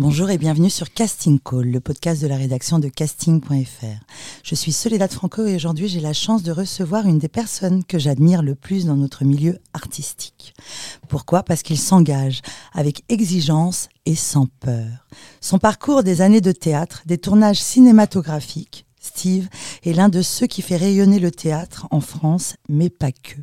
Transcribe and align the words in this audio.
Bonjour 0.00 0.30
et 0.30 0.38
bienvenue 0.38 0.70
sur 0.70 0.94
Casting 0.94 1.38
Call, 1.38 1.70
le 1.70 1.78
podcast 1.78 2.22
de 2.22 2.26
la 2.26 2.38
rédaction 2.38 2.78
de 2.78 2.88
casting.fr. 2.88 4.02
Je 4.42 4.54
suis 4.54 4.72
Soledad 4.72 5.12
Franco 5.12 5.44
et 5.44 5.54
aujourd'hui 5.54 5.88
j'ai 5.88 6.00
la 6.00 6.14
chance 6.14 6.42
de 6.42 6.52
recevoir 6.52 7.04
une 7.04 7.18
des 7.18 7.28
personnes 7.28 7.84
que 7.84 7.98
j'admire 7.98 8.42
le 8.42 8.54
plus 8.54 8.86
dans 8.86 8.96
notre 8.96 9.26
milieu 9.26 9.58
artistique. 9.74 10.54
Pourquoi? 11.10 11.42
Parce 11.42 11.62
qu'il 11.62 11.76
s'engage 11.78 12.40
avec 12.72 13.04
exigence 13.10 13.90
et 14.06 14.14
sans 14.14 14.46
peur. 14.46 15.06
Son 15.42 15.58
parcours 15.58 16.02
des 16.02 16.22
années 16.22 16.40
de 16.40 16.52
théâtre, 16.52 17.02
des 17.04 17.18
tournages 17.18 17.60
cinématographiques, 17.60 18.86
Steve 19.02 19.50
est 19.84 19.92
l'un 19.92 20.08
de 20.08 20.22
ceux 20.22 20.46
qui 20.46 20.62
fait 20.62 20.78
rayonner 20.78 21.18
le 21.18 21.30
théâtre 21.30 21.86
en 21.90 22.00
France, 22.00 22.54
mais 22.70 22.88
pas 22.88 23.12
que. 23.12 23.36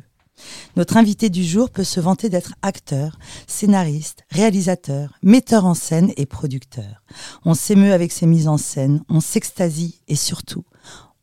Notre 0.76 0.96
invité 0.96 1.30
du 1.30 1.44
jour 1.44 1.70
peut 1.70 1.84
se 1.84 2.00
vanter 2.00 2.28
d'être 2.28 2.54
acteur, 2.62 3.18
scénariste, 3.46 4.24
réalisateur, 4.30 5.12
metteur 5.22 5.64
en 5.64 5.74
scène 5.74 6.12
et 6.16 6.26
producteur. 6.26 7.02
On 7.44 7.54
s'émeut 7.54 7.92
avec 7.92 8.12
ses 8.12 8.26
mises 8.26 8.48
en 8.48 8.58
scène, 8.58 9.02
on 9.08 9.20
s'extasie 9.20 10.00
et 10.08 10.16
surtout, 10.16 10.64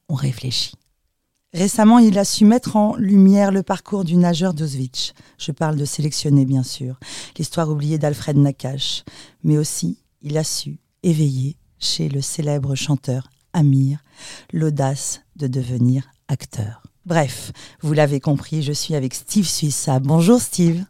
on 0.09 0.15
réfléchit. 0.15 0.75
Récemment, 1.53 1.99
il 1.99 2.19
a 2.19 2.25
su 2.25 2.43
mettre 2.43 2.75
en 2.75 2.97
lumière 2.97 3.49
le 3.49 3.63
parcours 3.63 4.03
du 4.03 4.17
nageur 4.17 4.53
d'Auschwitz. 4.53 5.13
Je 5.37 5.53
parle 5.53 5.77
de 5.77 5.85
sélectionner, 5.85 6.43
bien 6.43 6.63
sûr, 6.63 6.99
l'histoire 7.37 7.69
oubliée 7.69 7.97
d'Alfred 7.97 8.35
Nakache. 8.35 9.05
Mais 9.43 9.57
aussi, 9.57 9.97
il 10.21 10.37
a 10.37 10.43
su 10.43 10.79
éveiller 11.01 11.55
chez 11.79 12.09
le 12.09 12.21
célèbre 12.21 12.75
chanteur 12.75 13.29
Amir 13.53 13.99
l'audace 14.51 15.21
de 15.37 15.47
devenir 15.47 16.09
acteur. 16.27 16.83
Bref, 17.05 17.51
vous 17.81 17.93
l'avez 17.93 18.19
compris, 18.19 18.63
je 18.63 18.71
suis 18.71 18.95
avec 18.95 19.13
Steve 19.13 19.45
Suissa. 19.45 19.99
Bonjour 19.99 20.41
Steve. 20.41 20.83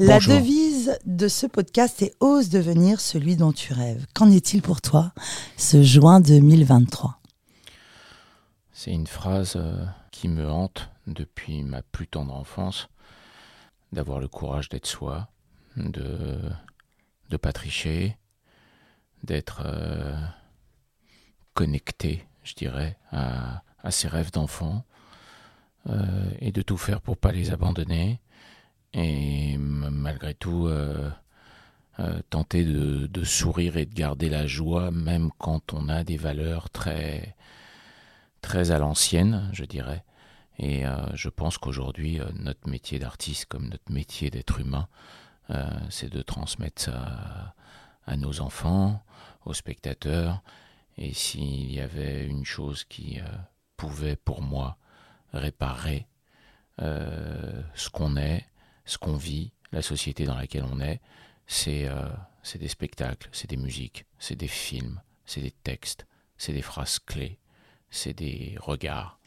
La 0.00 0.18
devise 0.18 0.98
de 1.06 1.28
ce 1.28 1.46
podcast 1.46 2.02
est 2.02 2.16
Ose 2.18 2.48
devenir 2.48 2.98
celui 2.98 3.36
dont 3.36 3.52
tu 3.52 3.72
rêves. 3.72 4.04
Qu'en 4.14 4.32
est-il 4.32 4.62
pour 4.62 4.80
toi 4.80 5.12
ce 5.56 5.80
juin 5.80 6.18
2023 6.18 7.20
C'est 8.72 8.90
une 8.90 9.06
phrase 9.06 9.52
euh, 9.54 9.84
qui 10.10 10.26
me 10.26 10.50
hante 10.50 10.90
depuis 11.06 11.62
ma 11.62 11.82
plus 11.82 12.08
tendre 12.08 12.34
enfance, 12.34 12.88
d'avoir 13.92 14.18
le 14.18 14.26
courage 14.26 14.68
d'être 14.68 14.88
soi, 14.88 15.28
de 15.76 16.40
ne 17.30 17.36
pas 17.36 17.52
tricher, 17.52 18.16
d'être 19.22 19.62
euh, 19.64 20.18
connecté, 21.54 22.26
je 22.42 22.54
dirais, 22.54 22.98
à 23.12 23.62
ses 23.92 24.08
rêves 24.08 24.32
d'enfant 24.32 24.84
et 26.40 26.52
de 26.52 26.62
tout 26.62 26.76
faire 26.76 27.00
pour 27.00 27.16
pas 27.16 27.32
les 27.32 27.50
abandonner. 27.50 28.20
Et 28.94 29.56
malgré 29.58 30.34
tout, 30.34 30.66
euh, 30.66 31.10
euh, 32.00 32.20
tenter 32.30 32.64
de, 32.64 33.24
sourire 33.24 33.76
et 33.76 33.86
de 33.86 33.94
garder 33.94 34.28
la 34.28 34.46
joie, 34.46 34.90
même 34.90 35.30
quand 35.38 35.72
on 35.72 35.88
a 35.88 36.04
des 36.04 36.16
valeurs 36.16 36.70
très, 36.70 37.36
très 38.40 38.70
à 38.70 38.78
l'ancienne, 38.78 39.50
je 39.52 39.64
dirais. 39.64 40.04
Et 40.60 40.82
je 41.14 41.28
pense 41.28 41.56
qu'aujourd'hui, 41.56 42.18
notre 42.34 42.68
métier 42.68 42.98
d'artiste, 42.98 43.44
comme 43.46 43.68
notre 43.68 43.92
métier 43.92 44.28
d'être 44.28 44.58
humain, 44.58 44.88
c'est 45.88 46.10
de 46.12 46.20
transmettre 46.20 46.82
ça 46.82 47.54
à, 48.06 48.16
nos 48.16 48.40
enfants, 48.40 49.00
aux 49.44 49.54
spectateurs. 49.54 50.42
Et 50.96 51.14
s'il 51.14 51.72
y 51.72 51.78
avait 51.78 52.26
une 52.26 52.44
chose 52.44 52.82
qui 52.82 53.20
pouvait, 53.76 54.16
pour 54.16 54.42
moi, 54.42 54.78
réparer 55.32 56.06
euh, 56.80 57.62
ce 57.74 57.90
qu'on 57.90 58.16
est, 58.16 58.46
ce 58.84 58.98
qu'on 58.98 59.16
vit, 59.16 59.52
la 59.72 59.82
société 59.82 60.24
dans 60.24 60.36
laquelle 60.36 60.64
on 60.64 60.80
est, 60.80 61.00
c'est 61.46 61.86
euh, 61.88 62.08
des 62.54 62.68
spectacles, 62.68 63.28
c'est 63.32 63.50
des 63.50 63.56
musiques, 63.56 64.06
c'est 64.18 64.36
des 64.36 64.48
films, 64.48 65.00
c'est 65.26 65.40
des 65.40 65.50
textes, 65.50 66.06
c'est 66.36 66.52
des 66.52 66.62
phrases 66.62 66.98
clés, 66.98 67.38
c'est 67.90 68.14
des 68.14 68.56
regards. 68.60 69.18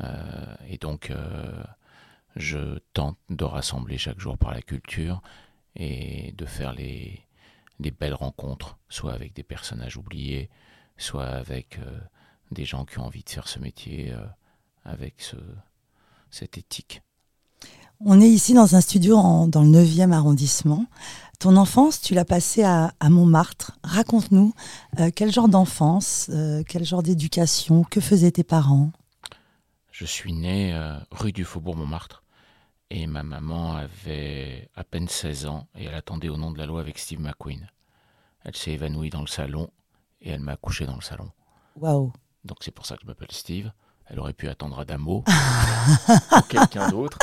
Euh, 0.00 0.54
et 0.68 0.78
donc, 0.78 1.12
je 2.36 2.78
tente 2.92 3.18
de 3.30 3.44
rassembler 3.44 3.96
chaque 3.98 4.20
jour 4.20 4.36
par 4.36 4.52
la 4.52 4.62
culture 4.62 5.22
et 5.76 6.32
de 6.32 6.44
faire 6.44 6.72
les, 6.72 7.24
les 7.80 7.90
belles 7.90 8.14
rencontres, 8.14 8.78
soit 8.88 9.12
avec 9.12 9.34
des 9.34 9.42
personnages 9.42 9.96
oubliés, 9.96 10.50
soit 10.96 11.26
avec 11.26 11.78
des 12.50 12.64
gens 12.64 12.84
qui 12.84 12.98
ont 12.98 13.06
envie 13.06 13.22
de 13.22 13.30
faire 13.30 13.48
ce 13.48 13.58
métier 13.58 14.14
avec 14.88 15.14
ce, 15.18 15.36
cette 16.30 16.58
éthique. 16.58 17.02
On 18.00 18.20
est 18.20 18.28
ici 18.28 18.54
dans 18.54 18.76
un 18.76 18.80
studio 18.80 19.16
dans 19.48 19.62
le 19.62 19.68
9e 19.68 20.12
arrondissement. 20.12 20.86
Ton 21.40 21.56
enfance, 21.56 22.00
tu 22.00 22.14
l'as 22.14 22.24
passée 22.24 22.62
à, 22.64 22.92
Montmartre. 23.02 23.78
Raconte-nous 23.84 24.52
euh, 24.98 25.10
quel 25.14 25.32
genre 25.32 25.48
d'enfance, 25.48 26.30
euh, 26.32 26.62
quel 26.66 26.84
genre 26.84 27.02
d'éducation, 27.02 27.84
que 27.84 28.00
faisaient 28.00 28.30
tes 28.32 28.44
parents? 28.44 28.90
Je 29.90 30.04
suis 30.04 30.32
né 30.32 30.74
euh, 30.74 30.96
rue 31.10 31.32
du 31.32 31.44
Faubourg 31.44 31.76
Montmartre 31.76 32.22
et 32.90 33.06
ma 33.06 33.22
maman 33.22 33.76
avait 33.76 34.68
à 34.74 34.84
peine 34.84 35.08
16 35.08 35.46
ans 35.46 35.68
et 35.76 35.84
elle 35.84 35.94
attendait 35.94 36.28
au 36.28 36.36
nom 36.36 36.50
de 36.50 36.58
la 36.58 36.66
loi 36.66 36.80
avec 36.80 36.98
Steve 36.98 37.20
McQueen. 37.20 37.68
Elle 38.44 38.56
s'est 38.56 38.72
évanouie 38.72 39.10
dans 39.10 39.20
le 39.20 39.26
salon 39.26 39.70
et 40.20 40.30
elle 40.30 40.40
m'a 40.40 40.52
accouché 40.52 40.86
dans 40.86 40.94
le 40.94 41.02
salon. 41.02 41.30
Waouh 41.76 42.12
Donc 42.44 42.58
c'est 42.60 42.70
pour 42.70 42.86
ça 42.86 42.96
que 42.96 43.02
je 43.02 43.06
m'appelle 43.06 43.32
Steve. 43.32 43.72
Elle 44.10 44.20
aurait 44.20 44.32
pu 44.32 44.48
attendre 44.48 44.78
Adamo 44.78 45.24
ou 46.36 46.40
quelqu'un 46.48 46.88
d'autre. 46.88 47.18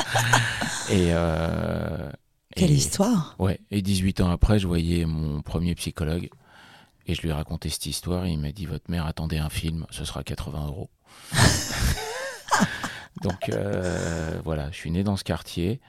Et, 0.89 1.09
euh, 1.11 2.11
Quelle 2.55 2.71
histoire 2.71 3.35
Ouais. 3.39 3.59
Et 3.71 3.81
18 3.81 4.21
ans 4.21 4.29
après, 4.29 4.59
je 4.59 4.67
voyais 4.67 5.05
mon 5.05 5.41
premier 5.41 5.73
psychologue 5.75 6.29
et 7.07 7.15
je 7.15 7.21
lui 7.21 7.29
ai 7.29 7.33
raconté 7.33 7.69
cette 7.69 7.87
histoire. 7.87 8.25
Et 8.25 8.31
il 8.31 8.39
m'a 8.39 8.51
dit 8.51 8.65
Votre 8.65 8.91
mère 8.91 9.07
attendait 9.07 9.39
un 9.39 9.49
film, 9.49 9.85
ce 9.89 10.05
sera 10.05 10.23
80 10.23 10.67
euros. 10.67 10.89
Donc 13.23 13.49
euh, 13.49 14.39
voilà, 14.43 14.69
je 14.71 14.75
suis 14.75 14.91
né 14.91 15.03
dans 15.03 15.17
ce 15.17 15.23
quartier. 15.23 15.81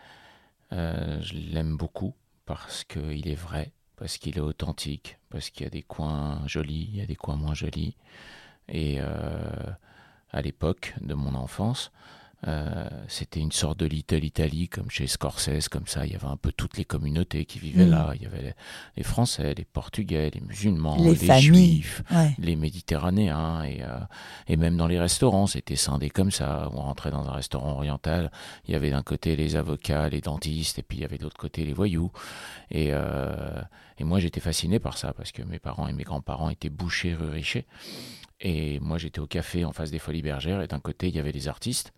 Euh, 0.73 1.21
je 1.21 1.35
l'aime 1.35 1.77
beaucoup 1.77 2.15
parce 2.47 2.85
qu'il 2.85 3.29
est 3.29 3.35
vrai, 3.35 3.73
parce 3.97 4.17
qu'il 4.17 4.39
est 4.39 4.41
authentique, 4.41 5.19
parce 5.29 5.51
qu'il 5.51 5.65
y 5.65 5.67
a 5.67 5.71
des 5.71 5.83
coins 5.83 6.43
jolis, 6.47 6.89
il 6.93 6.97
y 6.97 7.03
a 7.03 7.07
des 7.07 7.17
coins 7.17 7.37
moins 7.37 7.55
jolis. 7.55 7.97
Et 8.69 8.99
à 10.31 10.43
l'époque 10.43 10.95
de 11.01 11.15
mon 11.15 11.35
enfance. 11.35 11.91
Euh, 12.47 12.89
c'était 13.09 13.41
une 13.41 13.51
sorte 13.51 13.81
de 13.81 13.87
Little 13.87 14.23
Italy, 14.23 14.69
comme 14.69 14.91
chez 14.91 15.07
Scorsese, 15.07 15.69
comme 15.69 15.87
ça. 15.87 16.07
Il 16.07 16.13
y 16.13 16.15
avait 16.15 16.27
un 16.27 16.37
peu 16.37 16.53
toutes 16.53 16.77
les 16.77 16.85
communautés 16.85 17.45
qui 17.45 17.59
vivaient 17.59 17.87
mm. 17.87 17.91
là. 17.91 18.13
Il 18.15 18.23
y 18.23 18.27
avait 18.27 18.55
les, 18.97 19.03
Français, 19.03 19.55
les 19.55 19.65
Portugais, 19.65 20.31
les 20.33 20.41
musulmans, 20.41 20.97
les, 21.03 21.41
Juifs, 21.41 22.03
les 22.39 22.57
Méditerranéens. 22.57 23.65
Et, 23.65 23.83
euh, 23.83 23.99
et, 24.49 24.57
même 24.57 24.77
dans 24.77 24.87
les 24.87 25.01
restaurants, 25.01 25.47
c'était 25.47 25.77
scindé 25.77 26.11
comme 26.11 26.31
ça. 26.31 26.69
On 26.73 26.83
rentrait 26.83 27.11
dans 27.11 27.27
un 27.27 27.33
restaurant 27.33 27.73
oriental. 27.73 28.31
Il 28.69 28.73
y 28.73 28.75
avait 28.75 28.91
d'un 28.91 29.03
côté 29.03 29.35
les 29.35 29.57
avocats, 29.57 30.09
les 30.09 30.21
dentistes, 30.21 30.79
et 30.79 30.83
puis 30.83 30.99
il 30.99 31.01
y 31.01 31.05
avait 31.05 31.19
de 31.19 31.25
l'autre 31.25 31.39
côté 31.39 31.65
les 31.65 31.73
voyous. 31.73 32.13
Et, 32.71 32.89
euh, 32.91 33.61
et 33.99 34.05
moi, 34.05 34.21
j'étais 34.21 34.41
fasciné 34.41 34.79
par 34.79 34.99
ça, 34.99 35.15
parce 35.15 35.33
que 35.33 35.43
mes 35.43 35.59
parents 35.59 35.89
et 35.89 35.93
mes 35.95 36.05
grands-parents 36.05 36.51
étaient 36.51 36.71
bouchers 36.71 37.15
rue 37.15 37.31
Richer. 37.31 37.67
Et 38.41 38.81
moi, 38.81 38.99
j'étais 38.99 39.21
au 39.21 39.27
café 39.27 39.65
en 39.65 39.73
face 39.73 39.91
des 39.91 39.99
Folies 39.99 40.23
Bergères, 40.23 40.61
et 40.61 40.67
d'un 40.67 40.81
côté, 40.81 41.09
il 41.09 41.17
y 41.17 41.19
avait 41.19 41.33
les 41.33 41.49
artistes, 41.49 41.93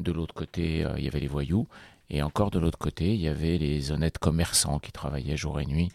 de 0.00 0.10
l'autre 0.12 0.34
côté, 0.34 0.84
euh, 0.84 0.94
il 0.98 1.04
y 1.04 1.08
avait 1.08 1.20
les 1.20 1.28
voyous, 1.28 1.68
et 2.10 2.22
encore 2.22 2.50
de 2.50 2.58
l'autre 2.58 2.78
côté, 2.78 3.14
il 3.14 3.20
y 3.20 3.28
avait 3.28 3.58
les 3.58 3.92
honnêtes 3.92 4.18
commerçants 4.18 4.78
qui 4.78 4.92
travaillaient 4.92 5.36
jour 5.36 5.60
et 5.60 5.66
nuit. 5.66 5.90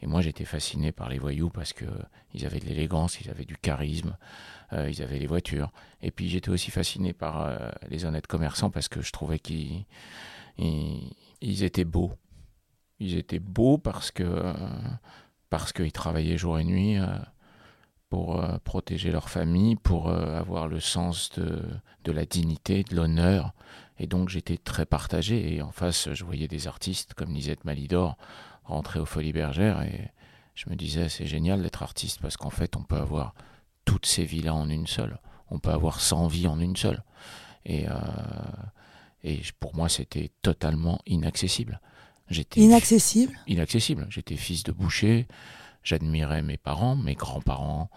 Et 0.00 0.06
moi, 0.06 0.20
j'étais 0.20 0.44
fasciné 0.44 0.92
par 0.92 1.08
les 1.08 1.18
voyous 1.18 1.50
parce 1.50 1.72
que 1.72 1.84
ils 2.34 2.44
avaient 2.44 2.58
de 2.58 2.66
l'élégance, 2.66 3.20
ils 3.20 3.30
avaient 3.30 3.44
du 3.44 3.56
charisme, 3.56 4.16
euh, 4.72 4.90
ils 4.90 5.02
avaient 5.02 5.18
les 5.18 5.26
voitures. 5.26 5.72
Et 6.02 6.10
puis, 6.10 6.28
j'étais 6.28 6.50
aussi 6.50 6.70
fasciné 6.70 7.12
par 7.12 7.42
euh, 7.42 7.70
les 7.88 8.04
honnêtes 8.04 8.26
commerçants 8.26 8.70
parce 8.70 8.88
que 8.88 9.00
je 9.00 9.12
trouvais 9.12 9.38
qu'ils 9.38 9.86
ils, 10.58 11.62
étaient 11.64 11.84
beaux. 11.84 12.12
Ils 12.98 13.16
étaient 13.16 13.40
beaux 13.40 13.78
parce 13.78 14.10
que 14.10 14.54
parce 15.50 15.72
qu'ils 15.72 15.92
travaillaient 15.92 16.36
jour 16.36 16.58
et 16.58 16.64
nuit 16.64 16.98
pour 18.14 18.40
euh, 18.40 18.58
protéger 18.62 19.10
leur 19.10 19.28
famille, 19.28 19.74
pour 19.74 20.08
euh, 20.08 20.38
avoir 20.38 20.68
le 20.68 20.78
sens 20.78 21.30
de, 21.30 21.60
de 22.04 22.12
la 22.12 22.24
dignité, 22.24 22.84
de 22.84 22.94
l'honneur. 22.94 23.54
Et 23.98 24.06
donc 24.06 24.28
j'étais 24.28 24.56
très 24.56 24.86
partagé. 24.86 25.52
Et 25.52 25.62
en 25.62 25.72
face, 25.72 26.12
je 26.12 26.24
voyais 26.24 26.46
des 26.46 26.68
artistes 26.68 27.14
comme 27.14 27.34
Lisette 27.34 27.64
Malidor 27.64 28.16
rentrer 28.62 29.00
aux 29.00 29.04
Folies 29.04 29.32
Bergères. 29.32 29.82
Et 29.82 30.12
je 30.54 30.70
me 30.70 30.76
disais, 30.76 31.08
c'est 31.08 31.26
génial 31.26 31.60
d'être 31.60 31.82
artiste 31.82 32.20
parce 32.22 32.36
qu'en 32.36 32.50
fait, 32.50 32.76
on 32.76 32.84
peut 32.84 32.98
avoir 32.98 33.34
toutes 33.84 34.06
ces 34.06 34.24
vies-là 34.24 34.54
en 34.54 34.68
une 34.68 34.86
seule. 34.86 35.18
On 35.50 35.58
peut 35.58 35.72
avoir 35.72 36.00
100 36.00 36.28
vies 36.28 36.46
en 36.46 36.60
une 36.60 36.76
seule. 36.76 37.02
Et, 37.66 37.88
euh, 37.88 37.94
et 39.24 39.40
pour 39.58 39.74
moi, 39.74 39.88
c'était 39.88 40.30
totalement 40.40 41.00
inaccessible. 41.04 41.80
J'étais 42.30 42.60
inaccessible 42.60 43.36
Inaccessible. 43.48 44.06
J'étais 44.08 44.36
fils 44.36 44.62
de 44.62 44.70
boucher. 44.70 45.26
J'admirais 45.84 46.42
mes 46.42 46.56
parents, 46.56 46.96
mes 46.96 47.14
grands-parents 47.14 47.90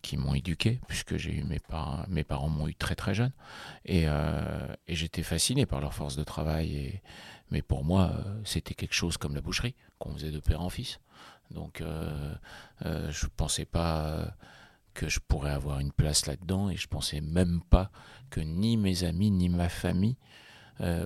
qui 0.00 0.16
m'ont 0.16 0.34
éduqué, 0.34 0.80
puisque 0.88 1.16
j'ai 1.16 1.32
eu 1.32 1.44
mes 1.44 1.58
parents, 1.60 2.04
mes 2.08 2.24
parents 2.24 2.48
m'ont 2.48 2.68
eu 2.68 2.74
très 2.74 2.94
très 2.94 3.14
jeune, 3.14 3.32
et, 3.84 4.04
euh, 4.06 4.74
et 4.88 4.94
j'étais 4.94 5.22
fasciné 5.22 5.64
par 5.66 5.80
leur 5.80 5.94
force 5.94 6.16
de 6.16 6.24
travail. 6.24 6.76
Et, 6.76 7.02
mais 7.50 7.62
pour 7.62 7.84
moi, 7.84 8.12
euh, 8.14 8.40
c'était 8.44 8.74
quelque 8.74 8.94
chose 8.94 9.16
comme 9.16 9.34
la 9.34 9.40
boucherie 9.40 9.74
qu'on 9.98 10.12
faisait 10.14 10.30
de 10.30 10.40
père 10.40 10.60
en 10.60 10.70
fils. 10.70 10.98
Donc, 11.50 11.80
euh, 11.80 12.34
je 12.80 13.26
ne 13.26 13.30
pensais 13.36 13.64
pas 13.64 14.34
que 14.94 15.08
je 15.08 15.20
pourrais 15.20 15.52
avoir 15.52 15.80
une 15.80 15.92
place 15.92 16.26
là-dedans, 16.26 16.70
et 16.70 16.76
je 16.76 16.88
pensais 16.88 17.20
même 17.20 17.60
pas 17.70 17.90
que 18.30 18.40
ni 18.40 18.76
mes 18.76 19.04
amis 19.04 19.30
ni 19.30 19.48
ma 19.48 19.68
famille 19.68 20.16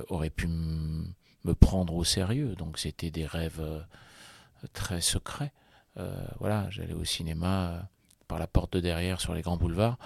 auraient 0.08 0.30
pu 0.30 0.46
me 0.46 1.54
prendre 1.54 1.94
au 1.94 2.04
sérieux. 2.04 2.54
Donc, 2.54 2.78
c'était 2.78 3.10
des 3.10 3.26
rêves 3.26 3.62
très 4.72 5.00
secrets. 5.00 5.52
Voilà, 6.38 6.68
j'allais 6.70 6.94
au 6.94 7.04
cinéma 7.04 7.88
par 8.28 8.38
la 8.38 8.46
porte 8.46 8.74
de 8.74 8.80
derrière 8.80 9.20
sur 9.20 9.34
les 9.34 9.42
grands 9.42 9.56
boulevards. 9.56 9.98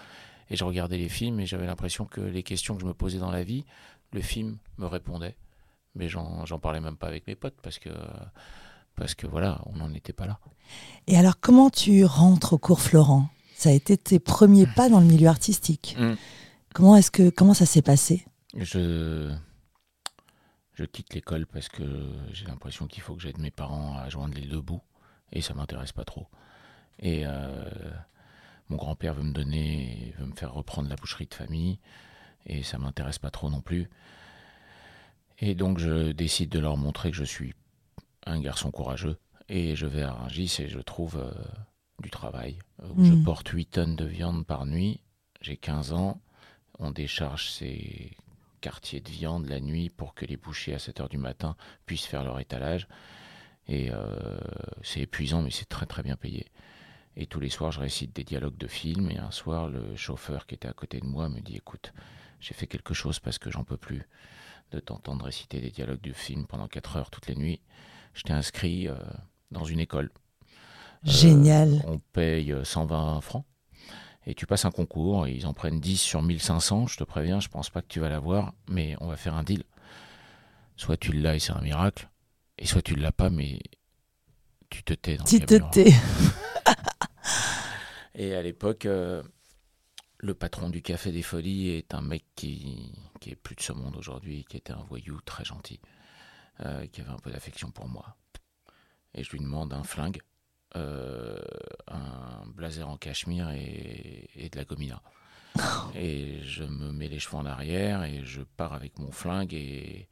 Et 0.51 0.57
je 0.57 0.65
regardais 0.65 0.99
les 0.99 1.09
films 1.09 1.41
et 1.41 1.47
j'avais 1.47 1.67
l'impression 1.67 2.05
que 2.05 2.21
les 2.21 2.43
questions 2.43 2.75
que 2.75 2.83
je 2.83 2.87
me 2.87 2.95
posais 2.95 3.19
dans 3.19 3.31
la 3.31 3.45
vie, 3.45 3.65
le 4.13 4.21
film 4.21 4.59
me 4.79 4.87
répondait. 4.87 5.37
Mais 5.95 6.09
j'en 6.09 6.59
parlais 6.61 6.81
même 6.81 6.97
pas 6.97 7.07
avec 7.07 7.27
mes 7.27 7.35
potes 7.35 7.57
parce 7.63 7.79
que, 7.79 7.91
parce 8.97 9.15
que 9.15 9.27
voilà, 9.27 9.61
on 9.67 9.77
n'en 9.77 9.93
était 9.95 10.13
pas 10.13 10.27
là. 10.27 10.39
Et 11.07 11.17
alors, 11.17 11.39
comment 11.41 11.71
tu 11.71 12.05
rentres 12.05 12.55
au 12.55 12.59
cours 12.59 12.81
Florent? 12.81 13.29
Ça 13.55 13.71
a 13.71 13.73
été 13.73 13.97
tes 13.97 14.19
premiers 14.19 14.67
pas 14.67 14.89
dans 14.89 15.01
le 15.01 15.07
milieu 15.07 15.29
artistique. 15.29 15.97
Mm. 16.11 16.17
Comment, 16.73 16.95
est 16.95 17.11
que, 17.11 17.31
comment 17.31 17.53
ça 17.53 17.67
s'est 17.67 17.83
passé? 17.83 18.25
Je, 18.57 19.35
je 20.75 20.85
quitte 20.85 21.13
l'école 21.15 21.45
parce 21.45 21.69
que 21.69 21.83
j'ai 22.33 22.47
l'impression 22.47 22.87
qu'il 22.87 23.03
faut 23.03 23.17
que 23.17 23.23
j'aide 23.23 23.39
mes 23.39 23.51
parents 23.51 23.97
à 23.99 24.09
joindre 24.09 24.35
les 24.37 24.47
deux 24.47 24.61
bouts 24.61 24.81
et 25.33 25.41
ça 25.41 25.55
m'intéresse 25.55 25.93
pas 25.93 26.05
trop. 26.05 26.27
Et 26.99 27.23
euh, 27.27 27.71
mon 28.69 28.77
grand-père 28.77 29.15
veut 29.15 29.23
me 29.23 29.33
donner, 29.33 30.15
veut 30.19 30.27
me 30.27 30.35
faire 30.35 30.53
reprendre 30.53 30.89
la 30.89 30.97
boucherie 30.97 31.27
de 31.27 31.35
famille, 31.35 31.79
et 32.47 32.63
ça 32.63 32.79
m'intéresse 32.79 33.19
pas 33.19 33.31
trop 33.31 33.51
non 33.51 33.61
plus. 33.61 33.89
Et 35.39 35.55
donc 35.55 35.79
je 35.79 36.13
décide 36.13 36.51
de 36.51 36.59
leur 36.59 36.77
montrer 36.77 37.11
que 37.11 37.17
je 37.17 37.25
suis 37.25 37.55
un 38.27 38.41
garçon 38.41 38.71
courageux, 38.71 39.19
et 39.49 39.75
je 39.75 39.87
vais 39.87 40.03
à 40.03 40.13
Rungis 40.13 40.57
et 40.61 40.69
je 40.69 40.79
trouve 40.79 41.17
euh, 41.17 41.33
du 42.01 42.11
travail. 42.11 42.59
Où 42.83 43.05
Je 43.05 43.13
hmm. 43.13 43.25
porte 43.25 43.49
8 43.49 43.67
tonnes 43.67 43.97
de 43.97 44.05
viande 44.05 44.47
par 44.47 44.67
nuit, 44.67 45.01
j'ai 45.41 45.57
15 45.57 45.93
ans, 45.93 46.21
on 46.79 46.91
décharge 46.91 47.51
ces 47.51 48.17
quartiers 48.61 49.01
de 49.01 49.11
viande 49.11 49.47
la 49.47 49.61
nuit 49.61 49.89
pour 49.91 50.15
que 50.15 50.27
les 50.27 50.37
bouchers 50.37 50.75
à 50.75 50.79
7 50.79 51.01
heures 51.01 51.09
du 51.09 51.19
matin 51.19 51.57
puissent 51.87 52.07
faire 52.07 52.25
leur 52.25 52.39
étalage. 52.41 52.89
Et 53.71 53.89
euh, 53.93 54.39
c'est 54.83 55.01
épuisant, 55.01 55.43
mais 55.43 55.53
c'est 55.53 55.69
très 55.69 55.87
très 55.87 56.03
bien 56.03 56.17
payé. 56.17 56.47
Et 57.17 57.27
tous 57.27 57.39
les 57.39 57.49
soirs, 57.49 57.71
je 57.71 57.79
récite 57.79 58.15
des 58.15 58.25
dialogues 58.25 58.57
de 58.57 58.67
films. 58.67 59.11
Et 59.13 59.19
un 59.19 59.31
soir, 59.31 59.69
le 59.69 59.95
chauffeur 59.95 60.47
qui 60.47 60.57
était 60.57 60.69
à 60.69 60.73
côté 60.73 60.99
de 60.99 61.07
moi 61.07 61.29
me 61.29 61.41
dit 61.41 61.57
Écoute, 61.57 61.93
j'ai 62.41 62.53
fait 62.53 62.67
quelque 62.67 62.95
chose 62.95 63.21
parce 63.21 63.39
que 63.39 63.49
j'en 63.51 63.63
peux 63.63 63.77
plus 63.77 64.09
de 64.73 64.81
t'entendre 64.81 65.25
réciter 65.25 65.61
des 65.61 65.71
dialogues 65.71 66.01
de 66.01 66.13
films 66.13 66.47
pendant 66.47 66.67
4 66.67 66.97
heures 66.97 67.11
toutes 67.11 67.29
les 67.29 67.37
nuits. 67.37 67.61
Je 68.13 68.23
t'ai 68.23 68.33
inscrit 68.33 68.89
euh, 68.89 68.97
dans 69.53 69.65
une 69.65 69.79
école. 69.79 70.11
Euh, 71.07 71.11
Génial. 71.11 71.81
on 71.87 71.99
paye 71.99 72.55
120 72.63 73.21
francs. 73.21 73.45
Et 74.27 74.35
tu 74.35 74.47
passes 74.47 74.65
un 74.65 74.71
concours, 74.71 75.29
ils 75.29 75.47
en 75.47 75.55
prennent 75.55 75.81
10 75.81 75.97
sur 75.97 76.23
1500, 76.23 76.89
je 76.89 76.99
te 76.99 77.05
préviens, 77.05 77.41
je 77.41 77.49
pense 77.49 77.71
pas 77.71 77.81
que 77.81 77.89
tu 77.89 78.01
vas 78.01 78.11
l'avoir, 78.11 78.53
mais 78.69 78.95
on 79.01 79.07
va 79.07 79.17
faire 79.17 79.35
un 79.35 79.43
deal. 79.43 79.65
Soit 80.77 80.99
tu 80.99 81.13
l'as 81.13 81.37
et 81.37 81.39
c'est 81.39 81.53
un 81.53 81.63
miracle, 81.63 82.10
et 82.61 82.67
soit 82.67 82.83
tu 82.83 82.95
l'as 82.95 83.11
pas, 83.11 83.31
mais 83.31 83.59
tu 84.69 84.85
te 84.85 84.93
tais 84.93 85.17
dans 85.17 85.25
Tu 85.25 85.41
te 85.41 85.59
tais. 85.73 85.93
Et 88.15 88.35
à 88.35 88.43
l'époque, 88.43 88.85
euh, 88.85 89.23
le 90.19 90.35
patron 90.35 90.69
du 90.69 90.83
Café 90.83 91.11
des 91.11 91.23
Folies 91.23 91.71
est 91.71 91.95
un 91.95 92.03
mec 92.03 92.25
qui, 92.37 92.93
qui 93.19 93.31
est 93.31 93.37
plus 93.37 93.57
de 93.57 93.63
ce 93.63 93.73
monde 93.73 93.97
aujourd'hui, 93.97 94.45
qui 94.45 94.59
était 94.59 94.75
un 94.75 94.83
voyou 94.83 95.21
très 95.23 95.45
gentil, 95.45 95.81
euh, 96.61 96.87
qui 96.87 97.01
avait 97.01 97.11
un 97.11 97.19
peu 97.19 97.31
d'affection 97.31 97.71
pour 97.71 97.89
moi. 97.89 98.19
Et 99.15 99.25
je 99.25 99.33
lui 99.33 99.41
demande 99.41 99.73
un 99.73 99.83
flingue, 99.83 100.21
euh, 100.77 101.41
un 101.89 102.45
blazer 102.55 102.87
en 102.87 102.99
cachemire 102.99 103.51
et, 103.53 104.51
de 104.53 104.57
la 104.57 104.65
gomina. 104.65 105.03
et 105.95 106.43
je 106.43 106.65
me 106.65 106.93
mets 106.93 107.09
les 107.09 107.19
cheveux 107.19 107.39
en 107.39 107.47
arrière 107.47 108.05
et 108.05 108.23
je 108.23 108.43
pars 108.43 108.75
avec 108.75 108.99
mon 108.99 109.11
flingue 109.11 109.55
et, 109.55 110.09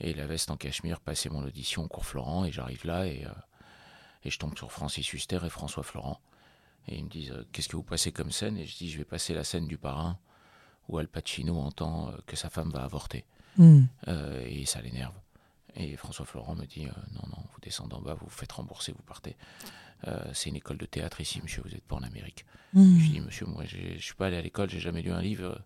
et 0.00 0.14
la 0.14 0.26
veste 0.26 0.50
en 0.50 0.56
cachemire, 0.56 1.00
passer 1.00 1.30
mon 1.30 1.42
audition 1.44 1.84
au 1.84 1.88
cours 1.88 2.06
Florent. 2.06 2.44
Et 2.44 2.52
j'arrive 2.52 2.86
là 2.86 3.06
et, 3.06 3.24
et 4.24 4.30
je 4.30 4.38
tombe 4.38 4.56
sur 4.56 4.72
Francis 4.72 5.12
Huster 5.12 5.40
et 5.44 5.50
François 5.50 5.82
Florent. 5.82 6.20
Et 6.88 6.96
ils 6.96 7.04
me 7.04 7.08
disent 7.10 7.32
euh, 7.32 7.46
Qu'est-ce 7.52 7.68
que 7.68 7.76
vous 7.76 7.82
passez 7.82 8.12
comme 8.12 8.30
scène? 8.30 8.56
Et 8.56 8.66
je 8.66 8.76
dis 8.76 8.90
Je 8.90 8.98
vais 8.98 9.04
passer 9.04 9.34
la 9.34 9.44
scène 9.44 9.66
du 9.66 9.78
parrain 9.78 10.18
où 10.88 10.98
Al 10.98 11.08
Pacino 11.08 11.58
entend 11.58 12.08
euh, 12.08 12.12
que 12.26 12.36
sa 12.36 12.48
femme 12.48 12.70
va 12.70 12.84
avorter. 12.84 13.24
Hmm. 13.56 13.84
Euh, 14.08 14.44
et 14.46 14.66
ça 14.66 14.80
l'énerve. 14.80 15.14
Et 15.74 15.96
François 15.96 16.24
Florent 16.24 16.54
me 16.54 16.64
dit 16.64 16.84
Non, 16.86 17.28
non, 17.28 17.42
vous 17.52 17.60
descendez 17.62 17.94
en 17.94 18.00
bas, 18.00 18.14
vous 18.14 18.26
vous 18.26 18.30
faites 18.30 18.52
rembourser, 18.52 18.92
vous 18.92 19.02
partez. 19.02 19.36
c'est 20.32 20.48
une 20.48 20.56
école 20.56 20.78
de 20.78 20.86
théâtre 20.86 21.20
ici, 21.20 21.40
monsieur, 21.42 21.62
vous 21.62 21.70
n'êtes 21.70 21.84
pas 21.84 21.96
en 21.96 22.02
Amérique. 22.02 22.46
Hmm. 22.72 22.98
Je 22.98 23.10
dis 23.10 23.20
Monsieur, 23.20 23.46
moi, 23.46 23.64
je 23.66 23.76
ne 23.76 23.98
suis 23.98 24.14
pas 24.14 24.26
allé 24.26 24.36
à 24.36 24.42
l'école, 24.42 24.70
j'ai 24.70 24.80
jamais 24.80 25.02
lu 25.02 25.12
un 25.12 25.20
livre, 25.20 25.60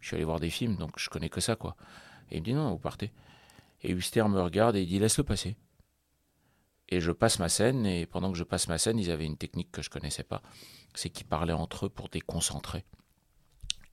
je 0.00 0.06
suis 0.06 0.16
allé 0.16 0.24
voir 0.24 0.40
des 0.40 0.48
films, 0.48 0.76
donc 0.76 0.98
je 0.98 1.10
connais 1.10 1.28
que 1.28 1.42
ça, 1.42 1.56
quoi. 1.56 1.76
Et 2.30 2.36
il 2.36 2.40
me 2.40 2.44
dit 2.46 2.54
Non, 2.54 2.70
vous 2.70 2.78
partez. 2.78 3.12
Et 3.82 3.92
Huster 3.92 4.24
me 4.28 4.40
regarde 4.40 4.76
et 4.76 4.82
il 4.82 4.86
dit 4.86 4.98
Laisse-le 4.98 5.24
passer. 5.24 5.56
Et 6.88 7.00
je 7.00 7.12
passe 7.12 7.38
ma 7.38 7.48
scène, 7.48 7.86
et 7.86 8.04
pendant 8.04 8.32
que 8.32 8.38
je 8.38 8.42
passe 8.44 8.66
ma 8.66 8.76
scène, 8.76 8.98
ils 8.98 9.10
avaient 9.10 9.24
une 9.24 9.36
technique 9.36 9.70
que 9.70 9.80
je 9.80 9.90
connaissais 9.90 10.24
pas. 10.24 10.42
C'est 10.94 11.08
qu'ils 11.08 11.26
parlaient 11.26 11.52
entre 11.52 11.86
eux 11.86 11.88
pour 11.88 12.08
déconcentrer. 12.08 12.84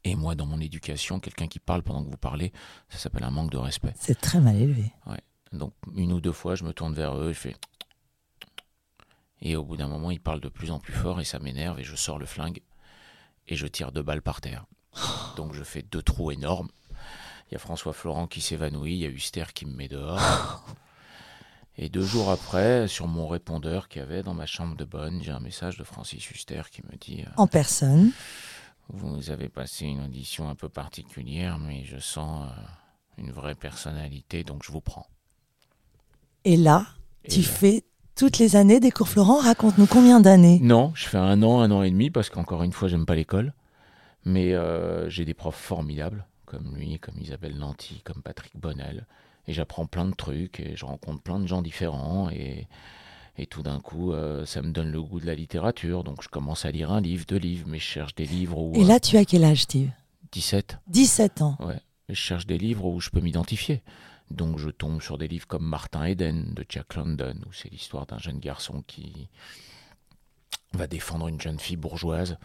Et 0.03 0.15
moi, 0.15 0.33
dans 0.35 0.47
mon 0.47 0.59
éducation, 0.59 1.19
quelqu'un 1.19 1.47
qui 1.47 1.59
parle 1.59 1.83
pendant 1.83 2.03
que 2.03 2.09
vous 2.09 2.17
parlez, 2.17 2.51
ça 2.89 2.97
s'appelle 2.97 3.23
un 3.23 3.29
manque 3.29 3.51
de 3.51 3.57
respect. 3.57 3.93
C'est 3.97 4.19
très 4.19 4.39
mal 4.39 4.55
élevé. 4.55 4.91
Ouais. 5.05 5.21
Donc, 5.51 5.73
une 5.95 6.11
ou 6.11 6.21
deux 6.21 6.31
fois, 6.31 6.55
je 6.55 6.63
me 6.63 6.73
tourne 6.73 6.93
vers 6.93 7.15
eux, 7.17 7.33
je 7.33 7.39
fais. 7.39 7.55
Et 9.41 9.55
au 9.55 9.63
bout 9.63 9.77
d'un 9.77 9.87
moment, 9.87 10.09
ils 10.09 10.19
parlent 10.19 10.41
de 10.41 10.49
plus 10.49 10.71
en 10.71 10.79
plus 10.79 10.93
fort, 10.93 11.19
et 11.19 11.25
ça 11.25 11.39
m'énerve, 11.39 11.79
et 11.79 11.83
je 11.83 11.95
sors 11.95 12.17
le 12.17 12.25
flingue, 12.25 12.61
et 13.47 13.55
je 13.55 13.67
tire 13.67 13.91
deux 13.91 14.01
balles 14.01 14.23
par 14.23 14.41
terre. 14.41 14.65
Donc, 15.35 15.53
je 15.53 15.63
fais 15.63 15.83
deux 15.83 16.01
trous 16.01 16.31
énormes. 16.31 16.69
Il 17.49 17.53
y 17.53 17.55
a 17.55 17.59
François 17.59 17.93
Florent 17.93 18.27
qui 18.27 18.41
s'évanouit, 18.41 18.93
il 18.93 18.99
y 18.99 19.05
a 19.05 19.09
Huster 19.09 19.45
qui 19.53 19.65
me 19.65 19.75
met 19.75 19.87
dehors. 19.87 20.65
Et 21.79 21.89
deux 21.89 22.03
jours 22.03 22.31
après, 22.31 22.87
sur 22.87 23.07
mon 23.07 23.27
répondeur 23.27 23.87
qu'il 23.87 24.01
y 24.01 24.03
avait 24.03 24.23
dans 24.23 24.33
ma 24.33 24.47
chambre 24.47 24.75
de 24.75 24.83
bonne, 24.83 25.21
j'ai 25.21 25.31
un 25.31 25.39
message 25.39 25.77
de 25.77 25.83
Francis 25.83 26.27
Huster 26.31 26.63
qui 26.71 26.81
me 26.81 26.97
dit 26.97 27.21
euh, 27.21 27.29
En 27.37 27.45
personne. 27.45 28.11
Vous 28.89 29.29
avez 29.29 29.47
passé 29.47 29.85
une 29.85 30.03
audition 30.03 30.49
un 30.49 30.55
peu 30.55 30.69
particulière, 30.69 31.59
mais 31.59 31.83
je 31.83 31.97
sens 31.99 32.49
euh, 32.49 33.21
une 33.21 33.31
vraie 33.31 33.53
personnalité, 33.53 34.43
donc 34.43 34.63
je 34.63 34.71
vous 34.71 34.81
prends. 34.81 35.05
Et 36.45 36.57
là, 36.57 36.87
tu 37.29 37.43
fais 37.43 37.83
toutes 38.15 38.39
les 38.39 38.55
années 38.55 38.79
des 38.79 38.89
cours 38.89 39.09
Florent 39.09 39.41
Raconte-nous 39.41 39.85
combien 39.85 40.19
d'années? 40.19 40.59
Non, 40.61 40.91
je 40.95 41.07
fais 41.07 41.17
un 41.17 41.43
an, 41.43 41.61
un 41.61 41.69
an 41.69 41.83
et 41.83 41.91
demi, 41.91 42.09
parce 42.09 42.29
qu'encore 42.29 42.63
une 42.63 42.71
fois, 42.71 42.87
j'aime 42.87 43.05
pas 43.05 43.15
l'école. 43.15 43.53
Mais 44.25 44.53
euh, 44.53 45.09
j'ai 45.09 45.25
des 45.25 45.33
profs 45.33 45.59
formidables, 45.59 46.25
comme 46.47 46.75
lui, 46.75 46.97
comme 46.97 47.19
Isabelle 47.21 47.57
Nanty, 47.57 48.01
comme 48.03 48.23
Patrick 48.23 48.57
Bonnel 48.57 49.05
et 49.47 49.53
j'apprends 49.53 49.85
plein 49.85 50.05
de 50.05 50.13
trucs 50.15 50.59
et 50.59 50.75
je 50.75 50.85
rencontre 50.85 51.21
plein 51.21 51.39
de 51.39 51.45
gens 51.47 51.61
différents 51.61 52.29
et, 52.31 52.67
et 53.37 53.45
tout 53.45 53.63
d'un 53.63 53.79
coup, 53.79 54.11
euh, 54.11 54.45
ça 54.45 54.61
me 54.61 54.71
donne 54.71 54.91
le 54.91 55.01
goût 55.01 55.19
de 55.19 55.25
la 55.25 55.35
littérature. 55.35 56.03
Donc 56.03 56.21
je 56.23 56.27
commence 56.29 56.65
à 56.65 56.71
lire 56.71 56.91
un 56.91 56.99
livre, 57.01 57.25
deux 57.27 57.37
livres, 57.37 57.67
mais 57.67 57.79
je 57.79 57.83
cherche 57.85 58.15
des 58.15 58.25
livres 58.25 58.57
où... 58.57 58.73
Et 58.75 58.83
là, 58.83 58.99
tu 58.99 59.15
as 59.17 59.25
quel 59.25 59.43
âge, 59.43 59.61
Steve? 59.63 59.89
17. 60.31 60.79
17 60.87 61.41
ans 61.41 61.57
Ouais. 61.61 61.79
je 62.09 62.13
cherche 62.15 62.45
des 62.45 62.57
livres 62.57 62.85
où 62.85 62.99
je 62.99 63.09
peux 63.09 63.21
m'identifier. 63.21 63.83
Donc 64.31 64.57
je 64.59 64.69
tombe 64.69 65.01
sur 65.01 65.17
des 65.17 65.29
livres 65.29 65.47
comme 65.47 65.65
Martin 65.65 66.03
Eden 66.05 66.53
de 66.53 66.65
Jack 66.67 66.95
London, 66.95 67.35
où 67.47 67.53
c'est 67.53 67.69
l'histoire 67.71 68.05
d'un 68.05 68.17
jeune 68.17 68.39
garçon 68.39 68.83
qui 68.85 69.29
va 70.73 70.87
défendre 70.87 71.29
une 71.29 71.39
jeune 71.39 71.59
fille 71.59 71.77
bourgeoise 71.77 72.37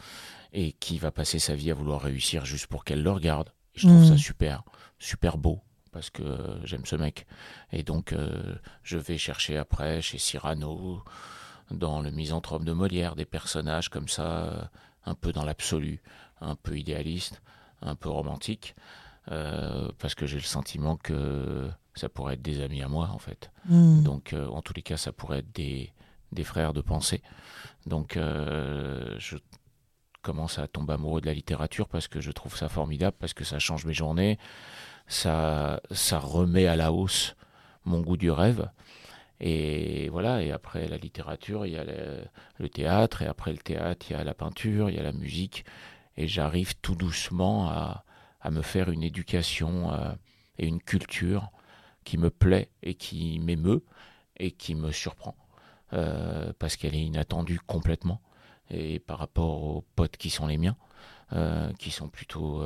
et 0.52 0.73
qui 0.75 0.99
va 0.99 1.11
passer 1.11 1.40
sa 1.40 1.56
vie 1.56 1.73
à 1.73 1.75
vouloir 1.75 2.00
réussir 2.02 2.44
juste 2.44 2.68
pour 2.68 2.85
qu'elle 2.85 3.02
le 3.02 3.11
regarde. 3.11 3.50
Je 3.74 3.88
trouve 3.88 4.04
ça 4.04 4.14
hmm. 4.14 4.18
super, 4.18 4.62
super 4.98 5.38
beau 5.38 5.62
parce 5.92 6.10
que 6.10 6.58
j'aime 6.64 6.86
ce 6.86 6.96
mec. 6.96 7.26
Et 7.70 7.82
donc, 7.82 8.12
euh, 8.12 8.56
je 8.82 8.98
vais 8.98 9.18
chercher 9.18 9.58
après 9.58 10.02
chez 10.02 10.18
Cyrano, 10.18 11.04
dans 11.70 12.00
le 12.00 12.10
misanthrope 12.10 12.64
de 12.64 12.72
Molière, 12.72 13.14
des 13.14 13.24
personnages 13.24 13.88
comme 13.88 14.08
ça, 14.08 14.44
euh, 14.44 14.64
un 15.04 15.14
peu 15.14 15.32
dans 15.32 15.44
l'absolu, 15.44 16.02
un 16.40 16.56
peu 16.56 16.76
idéaliste, 16.76 17.42
un 17.82 17.94
peu 17.94 18.08
romantique, 18.08 18.74
euh, 19.30 19.90
parce 19.98 20.14
que 20.14 20.26
j'ai 20.26 20.38
le 20.38 20.42
sentiment 20.42 20.96
que 20.96 21.70
ça 21.94 22.08
pourrait 22.08 22.34
être 22.34 22.42
des 22.42 22.62
amis 22.62 22.82
à 22.82 22.88
moi, 22.88 23.10
en 23.12 23.18
fait. 23.18 23.50
Hmm. 23.66 24.02
Donc, 24.02 24.34
en 24.34 24.62
tous 24.62 24.72
les 24.74 24.82
cas, 24.82 24.96
ça 24.96 25.12
pourrait 25.12 25.40
être 25.40 25.54
des, 25.54 25.92
des 26.32 26.44
frères 26.44 26.72
de 26.72 26.80
pensée. 26.80 27.22
Donc, 27.86 28.14
je 28.16 29.36
commence 30.22 30.58
à 30.58 30.68
tomber 30.68 30.94
amoureux 30.94 31.20
de 31.20 31.26
la 31.26 31.34
littérature 31.34 31.88
parce 31.88 32.08
que 32.08 32.20
je 32.20 32.30
trouve 32.30 32.56
ça 32.56 32.68
formidable, 32.68 33.16
parce 33.18 33.34
que 33.34 33.44
ça 33.44 33.58
change 33.58 33.84
mes 33.84 33.92
journées, 33.92 34.38
ça, 35.06 35.80
ça 35.90 36.18
remet 36.18 36.66
à 36.66 36.76
la 36.76 36.92
hausse 36.92 37.36
mon 37.84 38.00
goût 38.00 38.16
du 38.16 38.30
rêve. 38.30 38.70
Et 39.40 40.08
voilà, 40.10 40.40
et 40.42 40.52
après 40.52 40.86
la 40.86 40.96
littérature, 40.98 41.66
il 41.66 41.72
y 41.72 41.76
a 41.76 41.84
le, 41.84 42.68
théâtre, 42.68 43.22
et 43.22 43.26
après 43.26 43.50
le 43.50 43.58
théâtre, 43.58 44.06
il 44.08 44.12
y 44.12 44.16
a 44.16 44.22
la 44.22 44.34
peinture, 44.34 44.88
il 44.88 44.94
y 44.94 45.00
a 45.00 45.02
la 45.02 45.12
musique, 45.12 45.64
et 46.16 46.28
j'arrive 46.28 46.76
tout 46.80 46.94
doucement 46.94 47.68
à, 47.68 48.04
me 48.50 48.62
faire 48.62 48.90
une 48.90 49.02
éducation 49.02 49.92
euh, 49.92 50.12
et 50.58 50.66
une 50.66 50.80
culture 50.80 51.50
qui 52.04 52.18
me 52.18 52.28
plaît 52.28 52.70
et 52.82 52.94
qui 52.94 53.38
m'émeut 53.38 53.84
et 54.36 54.50
qui 54.50 54.74
me 54.74 54.90
surprend, 54.90 55.36
euh, 55.92 56.52
parce 56.58 56.76
qu'elle 56.76 56.94
est 56.96 57.04
inattendue 57.04 57.60
complètement, 57.66 58.20
et 58.72 58.98
par 58.98 59.18
rapport 59.18 59.62
aux 59.62 59.84
potes 59.94 60.16
qui 60.16 60.30
sont 60.30 60.46
les 60.46 60.58
miens, 60.58 60.76
euh, 61.32 61.72
qui 61.74 61.90
sont 61.90 62.08
plutôt 62.08 62.62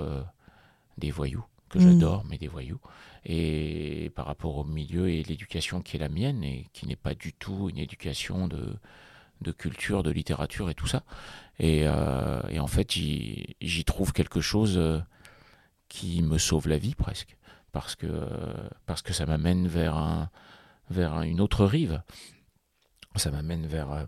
des 0.99 1.11
voyous 1.11 1.45
que 1.69 1.79
mm. 1.79 1.83
j'adore, 1.83 2.25
mais 2.29 2.39
des 2.39 2.49
voyous, 2.49 2.81
et 3.25 4.11
par 4.15 4.27
rapport 4.27 4.57
au 4.57 4.65
milieu 4.65 5.09
et 5.09 5.23
l'éducation 5.23 5.83
qui 5.83 5.97
est 5.97 6.01
la 6.01 6.09
mienne, 6.09 6.43
et 6.45 6.69
qui 6.73 6.87
n'est 6.87 6.97
pas 6.97 7.15
du 7.15 7.33
tout 7.33 7.69
une 7.69 7.79
éducation 7.79 8.49
de, 8.49 8.77
de 9.41 9.53
culture, 9.53 10.03
de 10.03 10.11
littérature 10.11 10.71
et 10.71 10.75
tout 10.75 10.87
ça. 10.87 11.03
Et, 11.59 11.83
euh, 11.87 12.41
et 12.49 12.61
en 12.61 12.67
fait, 12.67 12.93
j'y 12.93 13.85
trouve 13.85 14.13
quelque 14.13 14.41
chose 14.41 14.79
euh, 14.79 15.01
qui 15.89 16.23
me 16.23 16.39
sauve 16.39 16.69
la 16.69 16.79
vie 16.79 16.95
presque, 16.95 17.37
parce 17.73 17.97
que, 17.97 18.29
parce 18.87 19.03
que 19.03 19.13
ça 19.13 19.27
m'amène 19.27 19.67
vers, 19.67 19.97
un, 19.97 20.31
vers 20.91 21.23
une 21.23 21.41
autre 21.41 21.65
rive. 21.65 22.03
Ça 23.17 23.31
m'amène 23.31 23.67
vers... 23.67 24.07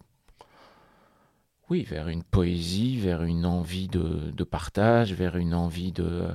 Oui, 1.71 1.83
vers 1.83 2.09
une 2.09 2.23
poésie, 2.23 2.99
vers 2.99 3.23
une 3.23 3.45
envie 3.45 3.89
de, 3.89 4.31
de 4.31 4.45
partage, 4.45 5.13
vers 5.13 5.37
une 5.37 5.55
envie 5.55 5.93
de, 5.93 6.29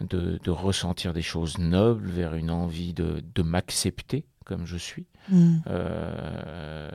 de, 0.00 0.50
ressentir 0.50 1.12
des 1.12 1.22
choses 1.22 1.58
nobles, 1.58 2.08
vers 2.08 2.34
une 2.34 2.50
envie 2.50 2.92
de, 2.92 3.42
m'accepter 3.42 4.26
comme 4.44 4.64
je 4.64 4.76
suis, 4.76 5.06
mm. 5.28 5.58
euh, 5.66 6.88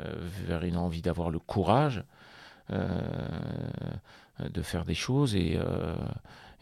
vers 0.46 0.64
une 0.64 0.78
envie 0.78 1.02
d'avoir 1.02 1.30
le 1.30 1.40
courage 1.40 2.04
euh, 2.70 3.02
de 4.40 4.62
faire 4.62 4.86
des 4.86 4.94
choses 4.94 5.36
euh, 5.36 5.96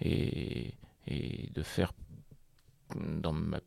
et, 0.02 0.74
et, 1.06 1.52
de 1.54 1.62
faire 1.62 1.94
dans 2.96 3.34
ma 3.34 3.60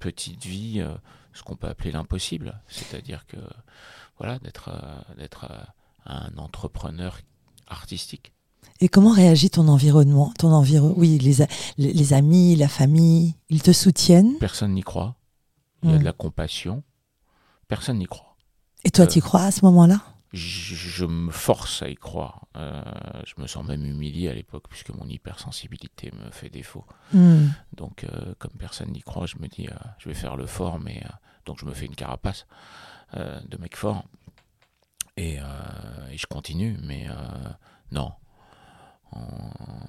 petite 0.00 0.44
vie 0.44 0.84
ce 1.32 1.42
qu'on 1.44 1.54
peut 1.54 1.68
appeler 1.68 1.92
l'impossible, 1.92 2.60
c'est-à-dire 2.66 3.26
que 3.26 3.36
voilà 4.18 4.40
d'être 4.40 4.70
d'être 5.16 5.48
un 6.06 6.36
entrepreneur 6.38 7.18
artistique. 7.68 8.32
Et 8.80 8.88
comment 8.88 9.12
réagit 9.12 9.50
ton 9.50 9.68
environnement, 9.68 10.32
ton 10.38 10.52
environ, 10.52 10.94
oui, 10.96 11.18
les, 11.18 11.46
les, 11.78 12.12
amis, 12.12 12.56
la 12.56 12.68
famille, 12.68 13.34
ils 13.48 13.62
te 13.62 13.72
soutiennent? 13.72 14.36
Personne 14.38 14.74
n'y 14.74 14.82
croit. 14.82 15.16
Il 15.82 15.90
y 15.90 15.92
a 15.92 15.96
de 15.96 16.02
hmm. 16.02 16.04
la 16.04 16.12
compassion. 16.12 16.82
Personne 17.68 17.98
n'y 17.98 18.06
croit. 18.06 18.36
Et 18.84 18.90
toi, 18.90 19.06
tu 19.06 19.18
y 19.18 19.22
euh, 19.22 19.24
crois 19.24 19.42
à 19.42 19.50
ce 19.50 19.64
moment-là? 19.64 20.02
je, 20.32 21.06
me 21.06 21.30
force 21.30 21.80
à 21.80 21.88
y 21.88 21.94
croire. 21.94 22.46
Euh, 22.56 22.82
je 23.24 23.40
me 23.40 23.46
sens 23.46 23.66
même 23.66 23.84
humilié 23.86 24.28
à 24.28 24.34
l'époque 24.34 24.64
puisque 24.68 24.90
mon 24.90 25.08
hypersensibilité 25.08 26.12
me 26.12 26.30
fait 26.30 26.50
défaut. 26.50 26.84
Hmm. 27.14 27.46
Donc, 27.72 28.04
euh, 28.04 28.34
comme 28.38 28.52
personne 28.58 28.92
n'y 28.92 29.00
croit, 29.00 29.24
je 29.26 29.38
me 29.38 29.48
dis, 29.48 29.68
je 29.98 30.08
vais 30.10 30.14
faire 30.14 30.36
le 30.36 30.46
fort, 30.46 30.78
mais 30.78 31.02
donc 31.46 31.58
je 31.60 31.64
me 31.64 31.72
fais 31.72 31.86
une 31.86 31.94
carapace 31.94 32.46
de 33.14 33.56
mec 33.56 33.76
fort 33.76 34.04
et, 35.16 35.34
et 35.36 36.16
je 36.16 36.26
continue. 36.26 36.76
Mais 36.82 37.06
non, 37.92 38.12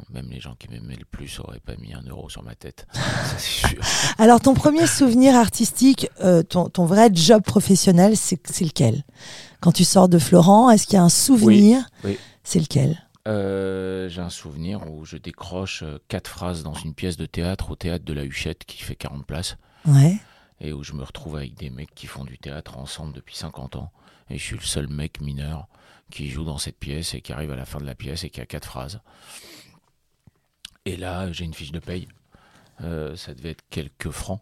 même 0.09 0.27
les 0.29 0.39
gens 0.39 0.55
qui 0.57 0.69
m'aimaient 0.69 0.95
le 0.95 1.05
plus 1.05 1.39
n'auraient 1.39 1.59
pas 1.59 1.75
mis 1.77 1.93
un 1.93 2.01
euro 2.07 2.29
sur 2.29 2.43
ma 2.43 2.55
tête. 2.55 2.87
Alors, 4.17 4.39
ton 4.39 4.53
premier 4.53 4.87
souvenir 4.87 5.35
artistique, 5.35 6.09
euh, 6.23 6.43
ton, 6.43 6.85
vrai 6.85 7.09
job 7.13 7.43
professionnel, 7.43 8.15
c'est 8.15 8.61
lequel? 8.61 9.03
Quand 9.59 9.71
tu 9.71 9.83
sors 9.83 10.09
de 10.09 10.19
Florent, 10.19 10.69
est-ce 10.69 10.85
qu'il 10.85 10.95
y 10.95 10.99
a 10.99 11.03
un 11.03 11.09
souvenir? 11.09 11.89
Oui, 12.03 12.17
C'est 12.43 12.59
lequel? 12.59 13.03
Euh, 13.27 14.07
J'ai 14.07 14.21
un 14.21 14.29
souvenir 14.29 14.89
où 14.89 15.03
je 15.03 15.17
décroche 15.17 15.83
euh, 15.83 15.97
quatre 16.07 16.29
phrases 16.29 16.63
dans 16.63 16.73
une 16.73 16.93
pièce 16.93 17.17
de 17.17 17.25
théâtre 17.25 17.71
au 17.71 17.75
théâtre 17.75 18.05
de 18.05 18.13
la 18.13 18.23
Huchette 18.23 18.63
qui 18.63 18.81
fait 18.81 18.95
40 18.95 19.25
places. 19.25 19.57
Ouais. 19.85 20.17
Et 20.59 20.73
où 20.73 20.83
je 20.83 20.93
me 20.93 21.03
retrouve 21.03 21.35
avec 21.37 21.53
des 21.55 21.69
mecs 21.69 21.93
qui 21.93 22.07
font 22.07 22.23
du 22.23 22.37
théâtre 22.37 22.77
ensemble 22.77 23.13
depuis 23.13 23.35
50 23.35 23.75
ans. 23.75 23.91
Et 24.29 24.37
je 24.37 24.43
suis 24.43 24.55
le 24.55 24.63
seul 24.63 24.87
mec 24.87 25.21
mineur 25.21 25.67
qui 26.09 26.29
joue 26.29 26.43
dans 26.43 26.57
cette 26.57 26.77
pièce 26.77 27.13
et 27.13 27.21
qui 27.21 27.33
arrive 27.33 27.51
à 27.51 27.55
la 27.55 27.65
fin 27.65 27.79
de 27.79 27.85
la 27.85 27.95
pièce 27.95 28.23
et 28.23 28.29
qui 28.29 28.41
a 28.41 28.45
quatre 28.45 28.65
phrases. 28.65 29.01
Et 30.85 30.95
là, 30.95 31.31
j'ai 31.31 31.45
une 31.45 31.53
fiche 31.53 31.71
de 31.71 31.79
paye. 31.79 32.07
Euh, 32.81 33.15
ça 33.15 33.33
devait 33.33 33.51
être 33.51 33.63
quelques 33.69 34.11
francs, 34.11 34.41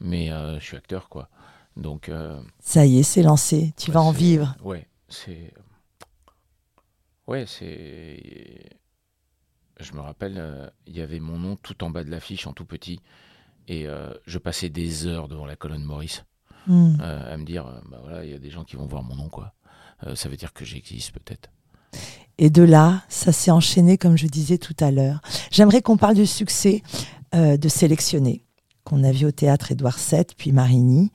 mais 0.00 0.30
euh, 0.30 0.58
je 0.58 0.64
suis 0.64 0.76
acteur, 0.76 1.08
quoi. 1.08 1.28
Donc. 1.76 2.08
Euh, 2.08 2.40
ça 2.60 2.84
y 2.84 2.98
est, 2.98 3.02
c'est 3.02 3.22
lancé. 3.22 3.72
Tu 3.76 3.92
vas 3.92 4.02
en 4.02 4.10
vivre. 4.10 4.56
Ouais, 4.62 4.86
c'est. 5.08 5.54
Ouais, 7.26 7.46
c'est. 7.46 8.78
Je 9.78 9.92
me 9.92 10.00
rappelle, 10.00 10.72
il 10.86 10.96
y 10.96 11.02
avait 11.02 11.20
mon 11.20 11.38
nom 11.38 11.56
tout 11.56 11.84
en 11.84 11.90
bas 11.90 12.02
de 12.02 12.10
l'affiche 12.10 12.46
en 12.46 12.52
tout 12.52 12.64
petit. 12.64 13.00
Et 13.68 13.86
je 14.26 14.38
passais 14.38 14.68
des 14.68 15.06
heures 15.06 15.28
devant 15.28 15.46
la 15.46 15.56
colonne 15.56 15.82
Maurice 15.82 16.24
hmm. 16.66 17.00
à 17.00 17.36
me 17.36 17.44
dire 17.44 17.64
bah 17.90 17.98
voilà, 18.00 18.24
il 18.24 18.30
y 18.30 18.34
a 18.34 18.38
des 18.38 18.50
gens 18.50 18.64
qui 18.64 18.76
vont 18.76 18.86
voir 18.86 19.02
mon 19.02 19.16
nom, 19.16 19.28
quoi. 19.28 19.54
Euh, 20.04 20.14
ça 20.14 20.28
veut 20.28 20.36
dire 20.36 20.52
que 20.52 20.64
j'existe 20.64 21.12
peut-être. 21.12 21.50
Et 22.38 22.50
de 22.50 22.62
là, 22.62 23.02
ça 23.08 23.32
s'est 23.32 23.50
enchaîné, 23.50 23.96
comme 23.96 24.16
je 24.16 24.26
disais 24.26 24.58
tout 24.58 24.76
à 24.80 24.90
l'heure. 24.90 25.20
J'aimerais 25.50 25.80
qu'on 25.80 25.96
parle 25.96 26.16
du 26.16 26.26
succès 26.26 26.82
euh, 27.34 27.56
de 27.56 27.68
Sélectionner, 27.68 28.44
qu'on 28.86 29.02
a 29.02 29.10
vu 29.10 29.26
au 29.26 29.32
théâtre 29.32 29.72
Édouard 29.72 29.98
VII, 29.98 30.24
puis 30.36 30.52
Marigny. 30.52 31.10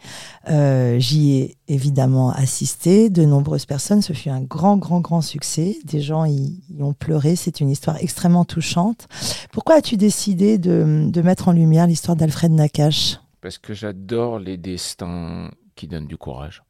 Euh, 0.50 1.00
j'y 1.00 1.38
ai 1.38 1.58
évidemment 1.70 2.30
assisté. 2.32 3.10
De 3.10 3.24
nombreuses 3.24 3.66
personnes, 3.66 4.02
ce 4.02 4.12
fut 4.12 4.30
un 4.30 4.42
grand, 4.42 4.76
grand, 4.76 5.00
grand 5.00 5.22
succès. 5.22 5.80
Des 5.86 6.02
gens 6.02 6.26
y, 6.26 6.62
ont 6.80 6.94
pleuré. 6.94 7.38
C'est 7.38 7.62
une 7.62 7.70
histoire 7.70 7.96
extrêmement 7.98 8.44
touchante. 8.44 9.08
Pourquoi 9.54 9.76
as-tu 9.76 9.96
décidé 9.96 10.58
de, 10.58 11.22
mettre 11.24 11.48
en 11.48 11.54
lumière 11.54 11.88
l'histoire 11.88 12.18
d'Alfred 12.18 12.52
Nakache? 12.52 13.20
Parce 13.40 13.58
que 13.58 13.74
j'adore 13.74 14.38
les 14.38 14.58
destins 14.58 15.50
qui 15.76 15.88
donnent 15.88 16.08
du 16.08 16.18
courage. 16.18 16.64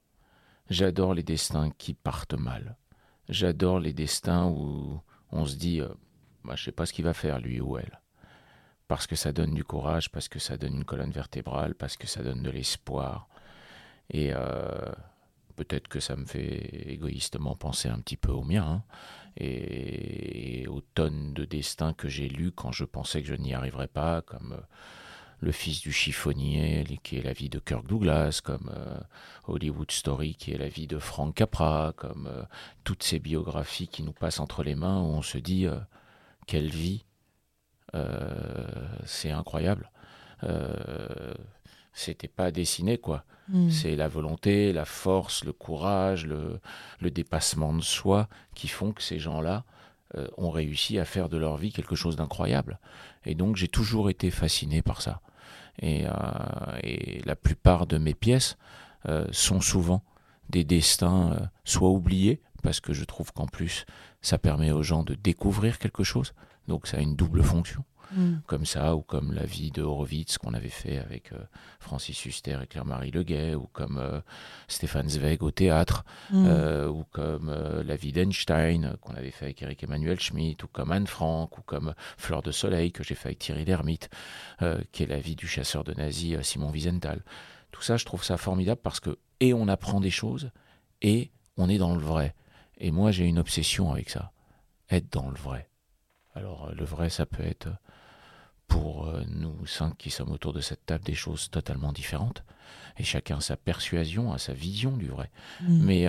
J'adore 0.70 1.16
les 1.16 1.24
destins 1.24 1.72
qui 1.78 1.96
partent 1.96 2.36
mal. 2.36 2.78
J'adore 3.28 3.80
les 3.80 3.94
destins 3.94 4.46
où 4.46 5.00
on 5.32 5.46
se 5.46 5.56
dit, 5.56 5.82
euh, 5.82 5.88
bah, 6.46 6.54
je 6.56 6.64
sais 6.64 6.72
pas 6.72 6.86
ce 6.86 6.94
qu'il 6.94 7.06
va 7.06 7.14
faire 7.14 7.40
lui 7.40 7.60
ou 7.60 7.78
elle. 7.78 8.01
Parce 8.92 9.08
que 9.08 9.16
ça 9.16 9.32
donne 9.32 9.54
du 9.54 9.64
courage, 9.64 10.12
parce 10.12 10.28
que 10.28 10.38
ça 10.38 10.58
donne 10.58 10.76
une 10.76 10.84
colonne 10.84 11.12
vertébrale, 11.12 11.76
parce 11.76 11.96
que 11.96 12.08
ça 12.08 12.24
donne 12.24 12.44
de 12.44 12.50
l'espoir. 12.50 13.30
Et 14.10 14.34
euh, 14.34 14.92
peut-être 15.56 15.88
que 15.88 16.02
ça 16.02 16.18
me 16.18 16.26
fait 16.26 16.92
égoïstement 16.92 17.56
penser 17.56 17.88
un 17.88 18.00
petit 18.00 18.18
peu 18.18 18.34
au 18.34 18.44
mien, 18.44 18.66
hein, 18.66 18.84
et, 19.38 20.68
aux 20.68 20.82
tonnes 20.82 21.34
de 21.34 21.46
destins 21.46 21.94
que 21.94 22.10
j'ai 22.10 22.28
lus 22.28 22.52
quand 22.52 22.74
je 22.74 22.84
pensais 22.84 23.22
que 23.22 23.30
je 23.30 23.36
n'y 23.36 23.54
arriverais 23.54 23.88
pas, 23.88 24.22
comme... 24.24 24.58
Euh, 24.60 24.66
le 25.44 25.52
fils 25.52 25.82
du 25.82 25.92
chiffonnier, 25.92 26.86
qui 27.02 27.18
est 27.18 27.24
la 27.24 27.34
vie 27.34 27.50
de 27.50 27.58
Kirk 27.58 27.88
Douglas, 27.88 28.42
comme 28.44 28.70
euh, 28.76 29.00
Hollywood 29.48 29.90
Story, 29.90 30.36
qui 30.36 30.52
est 30.52 30.58
la 30.58 30.68
vie 30.68 30.86
de 30.86 31.00
Frank 31.00 31.34
Capra, 31.34 31.94
comme 31.96 32.30
toutes 32.84 33.02
ces 33.02 33.18
biographies 33.18 33.88
qui 33.88 34.04
nous 34.04 34.12
passent 34.12 34.40
entre 34.40 34.62
les 34.62 34.76
mains, 34.76 35.02
où 35.02 35.06
on 35.06 35.24
se 35.24 35.40
dit 35.40 35.66
quelle 36.46 36.70
vie, 36.70 37.06
c'est 39.06 39.32
incroyable. 39.32 39.92
C'était 41.94 42.28
pas 42.28 42.52
dessiné, 42.52 42.98
quoi. 42.98 43.24
Hmm. 43.50 43.70
C'est 43.70 43.96
la 43.96 44.08
volonté, 44.08 44.72
la 44.72 44.86
force, 44.86 45.44
le 45.44 45.52
courage, 45.52 46.26
le, 46.26 46.60
le, 47.02 47.12
dépassement 47.12 47.74
de 47.74 47.82
soi 47.82 48.30
qui 48.56 48.70
font 48.70 48.94
que 48.94 49.02
ces 49.02 49.20
gens-là 49.20 49.66
ont 50.38 50.52
réussi 50.52 51.00
à 51.00 51.06
faire 51.06 51.28
de 51.28 51.38
leur 51.38 51.58
vie 51.58 51.72
quelque 51.72 51.96
chose 51.96 52.16
d'incroyable. 52.16 52.80
Et 53.26 53.36
donc 53.36 53.56
j'ai 53.56 53.68
toujours 53.68 54.10
été 54.10 54.32
fasciné 54.32 54.82
par 54.82 55.02
ça. 55.02 55.22
Euh, 55.84 56.78
et, 56.84 57.22
la 57.26 57.36
plupart 57.36 57.88
de 57.88 57.98
mes 57.98 58.14
pièces 58.14 58.58
euh, 59.08 59.26
sont 59.32 59.62
souvent 59.62 60.04
des 60.50 60.64
destins 60.64 61.34
euh, 61.34 61.46
soit 61.64 61.90
oubliés, 61.90 62.42
parce 62.62 62.80
que 62.80 62.94
je 62.94 63.04
trouve 63.04 63.32
qu'en 63.34 63.48
plus 63.48 63.86
ça 64.22 64.38
permet 64.38 64.72
aux 64.72 64.84
gens 64.84 65.04
de 65.04 65.16
découvrir 65.16 65.80
quelque 65.80 66.04
chose, 66.04 66.34
donc 66.68 66.88
ça 66.88 66.98
a 66.98 67.02
une 67.02 67.16
double 67.16 67.44
fonction. 67.44 67.84
Mm. 68.14 68.40
Comme 68.46 68.66
ça, 68.66 68.98
ou 68.98 69.02
comme 69.02 69.32
la 69.32 69.46
vie 69.46 69.72
de 69.72 69.82
Horowitz 69.82 70.38
qu'on 70.38 70.54
avait 70.54 70.68
fait 70.68 70.98
avec 70.98 71.32
Francis 71.80 72.26
Huster 72.26 72.58
et 72.62 72.68
Claire-Marie 72.68 73.12
Leguet, 73.12 73.56
ou 73.56 73.70
comme 73.72 74.22
Stéphane 74.68 75.08
Zweig 75.08 75.42
au 75.44 75.52
théâtre, 75.52 76.04
mm. 76.32 76.90
ou 76.90 77.06
comme 77.12 77.50
la 77.86 77.96
vie 77.96 78.12
d'Einstein 78.12 78.98
qu'on 79.00 79.14
avait 79.14 79.32
fait 79.32 79.46
avec 79.46 79.62
Eric 79.62 79.84
Emmanuel 79.86 80.20
Schmitt, 80.20 80.62
ou 80.64 80.68
comme 80.68 80.92
Anne 80.92 81.08
Frank, 81.08 81.58
ou 81.58 81.62
comme 81.62 81.94
Fleur 82.18 82.42
de 82.42 82.52
Soleil 82.52 82.92
que 82.92 83.02
j'ai 83.02 83.16
fait 83.16 83.30
avec 83.30 83.40
Thierry 83.40 83.64
Lhermitte. 83.64 84.10
Euh, 84.62 84.80
qui 84.92 85.02
est 85.02 85.08
la 85.08 85.20
vie 85.20 85.36
du 85.36 85.48
chasseur 85.48 85.84
de 85.84 85.94
nazis 85.94 86.36
euh, 86.36 86.44
Simon 86.44 86.70
Wiesenthal. 86.70 87.24
Tout 87.72 87.82
ça, 87.82 87.98
je 87.98 88.06
trouve 88.06 88.24
ça 88.24 88.38
formidable 88.38 88.80
parce 88.84 89.00
que, 89.00 89.18
et 89.40 89.56
on 89.56 89.68
apprend 89.68 90.00
des 90.00 90.12
choses, 90.12 90.52
et 91.02 91.32
on 91.58 91.68
est 91.68 91.80
dans 91.80 91.96
le 91.96 92.02
vrai. 92.02 92.36
Et 92.78 92.92
moi, 92.92 93.10
j'ai 93.10 93.26
une 93.26 93.40
obsession 93.40 93.92
avec 93.92 94.12
ça, 94.12 94.34
être 94.92 95.12
dans 95.12 95.30
le 95.30 95.38
vrai. 95.38 95.71
Alors 96.36 96.72
le 96.74 96.86
vrai, 96.86 97.10
ça 97.10 97.26
peut 97.26 97.44
être 97.44 97.70
pour 98.68 99.12
nous 99.28 99.66
cinq 99.66 99.98
qui 99.98 100.10
sommes 100.10 100.32
autour 100.32 100.54
de 100.54 100.62
cette 100.62 100.86
table 100.86 101.04
des 101.04 101.14
choses 101.14 101.50
totalement 101.50 101.92
différentes. 101.92 102.44
Et 102.98 103.04
chacun 103.04 103.38
a 103.38 103.42
sa 103.42 103.58
persuasion, 103.58 104.32
a 104.32 104.38
sa 104.38 104.54
vision 104.54 104.96
du 104.96 105.08
vrai. 105.08 105.30
Mm. 105.62 105.84
Mais 105.84 106.06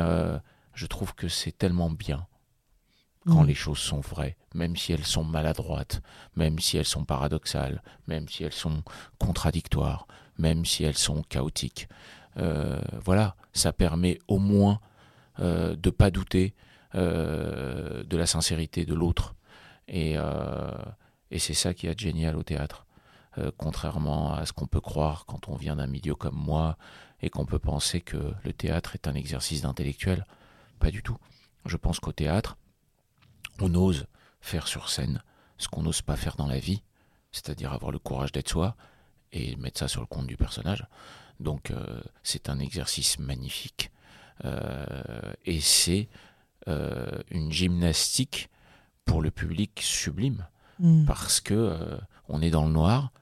je 0.75 0.87
trouve 0.87 1.15
que 1.15 1.29
c'est 1.29 1.57
tellement 1.57 1.91
bien 1.91 2.27
quand 3.27 3.45
Mm. 3.45 3.47
les 3.47 3.55
choses 3.55 3.79
sont 3.79 4.01
vraies, 4.01 4.37
même 4.55 4.77
si 4.77 4.93
elles 4.93 5.05
sont 5.05 5.25
maladroites, 5.25 6.03
même 6.37 6.59
si 6.59 6.77
elles 6.77 6.85
sont 6.85 7.05
paradoxales, 7.05 7.83
même 8.07 8.29
si 8.29 8.45
elles 8.45 8.53
sont 8.53 8.83
contradictoires, 9.19 10.07
même 10.39 10.65
si 10.65 10.85
elles 10.85 10.99
sont 10.99 11.23
chaotiques. 11.23 11.89
Euh, 12.39 12.81
voilà, 13.05 13.37
ça 13.53 13.73
permet 13.73 14.19
au 14.29 14.39
moins 14.39 14.81
euh, 15.41 15.77
de 15.77 15.91
pas 15.91 16.11
douter 16.11 16.55
euh, 16.95 18.03
de 18.05 18.17
la 18.17 18.27
sincérité 18.27 18.85
de 18.85 18.95
l'autre. 18.95 19.35
Et, 19.89 20.15
euh, 20.17 20.71
et 21.31 21.39
c'est 21.39 21.55
ça 21.55 21.75
qui 21.75 21.87
est 21.87 21.99
génial 21.99 22.37
au 22.37 22.43
théâtre. 22.43 22.87
Euh, 23.39 23.51
contrairement 23.57 24.35
à 24.35 24.45
ce 24.45 24.53
qu'on 24.53 24.67
peut 24.67 24.81
croire 24.81 25.25
quand 25.27 25.49
on 25.49 25.57
vient 25.57 25.77
d'un 25.77 25.87
milieu 25.87 26.15
comme 26.15 26.37
moi 26.37 26.77
et 27.23 27.31
qu'on 27.31 27.47
peut 27.47 27.59
penser 27.59 28.03
que 28.03 28.35
le 28.45 28.53
théâtre 28.53 28.95
est 28.95 29.09
un 29.09 29.15
exercice 29.15 29.63
d'intellectuel, 29.63 30.27
pas 30.79 30.91
du 30.91 31.03
tout. 31.03 31.17
Je 31.65 31.77
pense 31.77 31.99
qu'au 31.99 32.13
théâtre, 32.13 32.59
on 33.61 33.75
ose 33.75 34.07
faire 34.41 34.67
sur 34.67 34.91
scène 34.91 35.23
ce 35.57 35.69
qu'on 35.69 35.83
n'ose 35.83 36.03
pas 36.03 36.17
faire 36.17 36.37
dans 36.37 36.47
la 36.47 36.59
vie, 36.59 36.83
c'est-à-dire 37.31 37.73
avoir 37.73 37.93
le 37.93 37.99
courage 37.99 38.33
d'être 38.33 38.51
soi 38.51 38.77
et 39.33 39.57
mettre 39.57 39.79
ça 39.79 39.89
sur 39.89 40.01
le 40.01 40.07
compte 40.07 40.27
du 40.27 40.37
personnage. 40.37 40.87
Donc 41.41 41.71
euh, 41.71 42.03
c'est 42.23 42.51
un 42.51 42.59
exercice 42.59 43.19
magnifique 43.19 43.91
et 45.45 45.61
c'est 45.61 46.09
une 46.67 47.53
gymnastique 47.53 48.51
pour 49.05 49.23
le 49.23 49.31
public 49.31 49.81
sublime 49.83 50.47
Mm. 50.83 51.05
parce 51.05 51.41
que 51.41 51.55
euh, 51.55 51.97
on 52.29 52.43
est 52.43 52.51
dans 52.51 52.65
le 52.67 52.73
noir, 52.73 53.13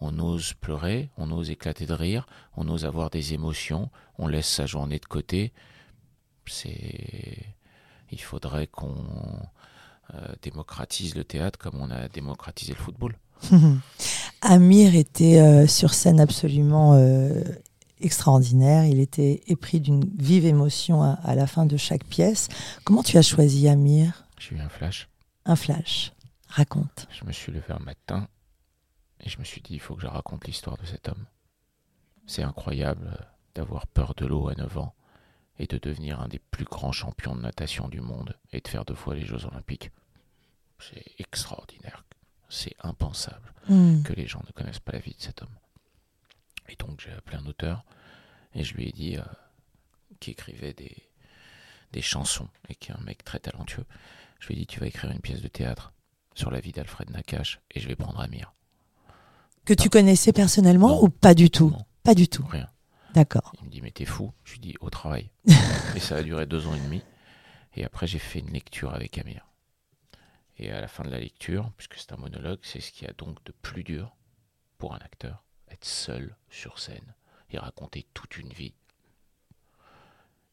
on 0.00 0.18
ose 0.18 0.54
pleurer, 0.54 1.10
on 1.18 1.30
ose 1.30 1.50
éclater 1.50 1.84
de 1.84 1.92
rire, 1.92 2.26
on 2.56 2.66
ose 2.68 2.86
avoir 2.86 3.10
des 3.10 3.34
émotions, 3.34 3.90
on 4.18 4.26
laisse 4.26 4.48
sa 4.48 4.64
journée 4.64 4.98
de 4.98 5.04
côté. 5.04 5.52
C'est, 6.46 7.44
il 8.10 8.20
faudrait 8.20 8.66
qu'on 8.68 8.94
euh, 10.14 10.32
démocratise 10.42 11.14
le 11.14 11.24
théâtre 11.24 11.58
comme 11.58 11.80
on 11.80 11.90
a 11.90 12.08
démocratisé 12.08 12.72
le 12.72 12.82
football. 12.82 13.18
Amir 14.40 14.94
était 14.94 15.40
euh, 15.40 15.66
sur 15.66 15.92
scène 15.92 16.20
absolument 16.20 16.94
euh, 16.94 17.42
extraordinaire. 18.00 18.86
Il 18.86 18.98
était 18.98 19.42
épris 19.46 19.80
d'une 19.80 20.04
vive 20.18 20.46
émotion 20.46 21.02
à, 21.02 21.18
à 21.22 21.34
la 21.34 21.46
fin 21.46 21.66
de 21.66 21.76
chaque 21.76 22.04
pièce. 22.04 22.48
Comment 22.84 23.02
tu 23.02 23.18
as 23.18 23.22
choisi 23.22 23.68
Amir? 23.68 24.24
J'ai 24.38 24.56
eu 24.56 24.60
un 24.60 24.70
flash. 24.70 25.09
Un 25.44 25.56
flash. 25.56 26.12
Raconte. 26.48 27.06
Je 27.10 27.24
me 27.24 27.32
suis 27.32 27.52
levé 27.52 27.72
un 27.72 27.78
matin 27.78 28.28
et 29.20 29.28
je 29.28 29.38
me 29.38 29.44
suis 29.44 29.60
dit 29.60 29.74
il 29.74 29.80
faut 29.80 29.94
que 29.94 30.02
je 30.02 30.06
raconte 30.06 30.46
l'histoire 30.46 30.76
de 30.78 30.84
cet 30.86 31.08
homme. 31.08 31.26
C'est 32.26 32.42
incroyable 32.42 33.26
d'avoir 33.54 33.86
peur 33.86 34.14
de 34.14 34.26
l'eau 34.26 34.48
à 34.48 34.54
9 34.54 34.78
ans 34.78 34.94
et 35.58 35.66
de 35.66 35.78
devenir 35.78 36.20
un 36.20 36.28
des 36.28 36.38
plus 36.38 36.64
grands 36.64 36.92
champions 36.92 37.34
de 37.34 37.40
natation 37.42 37.88
du 37.88 38.00
monde 38.00 38.36
et 38.52 38.60
de 38.60 38.68
faire 38.68 38.84
deux 38.84 38.94
fois 38.94 39.14
les 39.14 39.24
Jeux 39.26 39.44
Olympiques. 39.46 39.90
C'est 40.78 41.04
extraordinaire. 41.18 42.04
C'est 42.48 42.74
impensable 42.80 43.52
Mm. 43.68 44.02
que 44.04 44.14
les 44.14 44.26
gens 44.26 44.42
ne 44.46 44.52
connaissent 44.52 44.80
pas 44.80 44.92
la 44.92 44.98
vie 45.00 45.14
de 45.14 45.20
cet 45.20 45.42
homme. 45.42 45.54
Et 46.68 46.76
donc 46.76 47.00
j'ai 47.00 47.12
appelé 47.12 47.36
un 47.36 47.44
auteur 47.46 47.84
et 48.54 48.64
je 48.64 48.74
lui 48.74 48.88
ai 48.88 48.92
dit, 48.92 49.18
euh, 49.18 49.22
qui 50.18 50.30
écrivait 50.30 50.72
des, 50.72 50.96
des 51.92 52.00
chansons 52.00 52.48
et 52.70 52.74
qui 52.74 52.90
est 52.90 52.94
un 52.94 53.00
mec 53.02 53.22
très 53.22 53.38
talentueux, 53.38 53.84
je 54.40 54.48
lui 54.48 54.54
ai 54.54 54.58
dit 54.58 54.66
tu 54.66 54.80
vas 54.80 54.86
écrire 54.86 55.10
une 55.10 55.20
pièce 55.20 55.40
de 55.42 55.48
théâtre 55.48 55.92
sur 56.34 56.50
la 56.50 56.60
vie 56.60 56.72
d'Alfred 56.72 57.10
Nakache 57.10 57.60
et 57.70 57.80
je 57.80 57.86
vais 57.86 57.96
prendre 57.96 58.20
Amir. 58.20 58.52
Que 59.64 59.74
tu 59.74 59.88
connaissais 59.88 60.32
personnellement 60.32 60.88
Non. 60.88 61.04
ou 61.04 61.08
pas 61.10 61.34
du 61.34 61.50
tout 61.50 61.70
Non. 61.70 61.84
Pas 62.02 62.14
du 62.14 62.28
tout. 62.28 62.44
Rien. 62.46 62.68
D'accord. 63.14 63.52
Il 63.60 63.66
me 63.66 63.70
dit 63.70 63.82
mais 63.82 63.90
t'es 63.90 64.06
fou 64.06 64.32
Je 64.44 64.54
lui 64.54 64.60
dis 64.60 64.74
au 64.80 64.90
travail. 64.90 65.30
et 65.94 66.00
ça 66.00 66.16
a 66.16 66.22
duré 66.22 66.46
deux 66.46 66.66
ans 66.66 66.74
et 66.74 66.80
demi. 66.80 67.02
Et 67.76 67.84
après 67.84 68.06
j'ai 68.06 68.18
fait 68.18 68.40
une 68.40 68.50
lecture 68.50 68.94
avec 68.94 69.18
Amir. 69.18 69.46
Et 70.56 70.70
à 70.70 70.80
la 70.80 70.88
fin 70.88 71.04
de 71.04 71.10
la 71.10 71.18
lecture, 71.20 71.72
puisque 71.76 71.94
c'est 71.94 72.12
un 72.12 72.16
monologue, 72.16 72.58
c'est 72.62 72.80
ce 72.80 72.92
qu'il 72.92 73.06
y 73.06 73.10
a 73.10 73.14
donc 73.14 73.42
de 73.44 73.52
plus 73.62 73.82
dur 73.82 74.14
pour 74.76 74.94
un 74.94 74.98
acteur, 74.98 75.44
être 75.70 75.84
seul 75.86 76.36
sur 76.50 76.78
scène 76.78 77.14
et 77.50 77.58
raconter 77.58 78.06
toute 78.14 78.36
une 78.36 78.52
vie. 78.52 78.74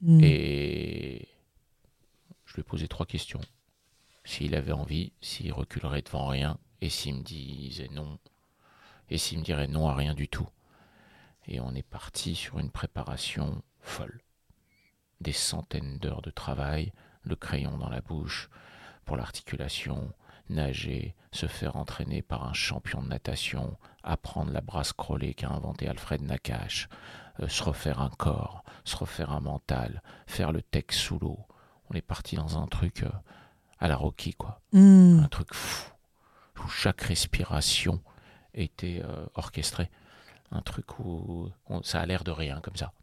Mm. 0.02 0.20
Et 0.24 1.28
je 2.46 2.54
lui 2.56 2.62
ai 2.62 2.64
posé 2.64 2.88
trois 2.88 3.06
questions. 3.06 3.42
S'il 4.28 4.56
avait 4.56 4.74
envie, 4.74 5.14
s'il 5.22 5.54
reculerait 5.54 6.02
devant 6.02 6.28
rien, 6.28 6.60
et 6.82 6.90
s'il 6.90 7.16
me 7.16 7.24
disait 7.24 7.88
non, 7.94 8.20
et 9.10 9.18
s'il 9.18 9.40
me 9.40 9.44
dirait 9.44 9.70
non 9.70 9.88
à 9.88 9.96
rien 9.96 10.14
du 10.14 10.28
tout. 10.28 10.50
Et 11.48 11.62
on 11.62 11.74
est 11.74 11.82
parti 11.82 12.36
sur 12.36 12.60
une 12.60 12.70
préparation 12.70 13.64
folle. 13.80 14.20
Des 15.22 15.32
centaines 15.32 15.98
d'heures 16.00 16.22
de 16.22 16.30
travail, 16.30 16.92
le 17.24 17.38
crayon 17.38 17.78
dans 17.78 17.90
la 17.90 18.02
bouche, 18.02 18.50
pour 19.06 19.16
l'articulation, 19.16 20.12
nager, 20.50 21.16
se 21.32 21.48
faire 21.48 21.78
entraîner 21.78 22.22
par 22.22 22.46
un 22.46 22.54
champion 22.54 23.02
de 23.02 23.08
natation, 23.08 23.78
apprendre 24.04 24.52
la 24.52 24.62
brasse 24.62 24.92
crawlée 24.92 25.36
qu'a 25.36 25.52
inventé 25.52 25.88
Alfred 25.88 26.22
Nakache, 26.22 26.90
euh, 27.40 27.48
se 27.48 27.64
refaire 27.64 28.02
un 28.02 28.10
corps, 28.10 28.66
se 28.84 28.98
refaire 28.98 29.32
un 29.32 29.40
mental, 29.40 30.04
faire 30.28 30.52
le 30.52 30.62
texte 30.62 31.00
sous 31.00 31.18
l'eau. 31.18 31.40
On 31.90 31.94
est 31.94 32.02
parti 32.02 32.36
dans 32.36 32.62
un 32.62 32.68
truc 32.68 33.04
euh, 33.04 33.10
à 33.80 33.88
la 33.88 33.96
Rocky, 33.96 34.34
quoi. 34.34 34.62
Mm. 34.74 35.20
Un 35.24 35.28
truc 35.28 35.54
fou, 35.54 35.92
où 36.64 36.68
chaque 36.68 37.02
respiration 37.02 38.02
était 38.54 39.02
euh, 39.04 39.26
orchestrée. 39.36 39.90
Un 40.52 40.62
truc 40.62 41.00
où 41.00 41.50
on- 41.68 41.84
ça 41.84 42.00
a 42.02 42.06
l'air 42.06 42.24
de 42.24 42.32
rien, 42.32 42.60
comme 42.62 42.76
ça. 42.76 42.94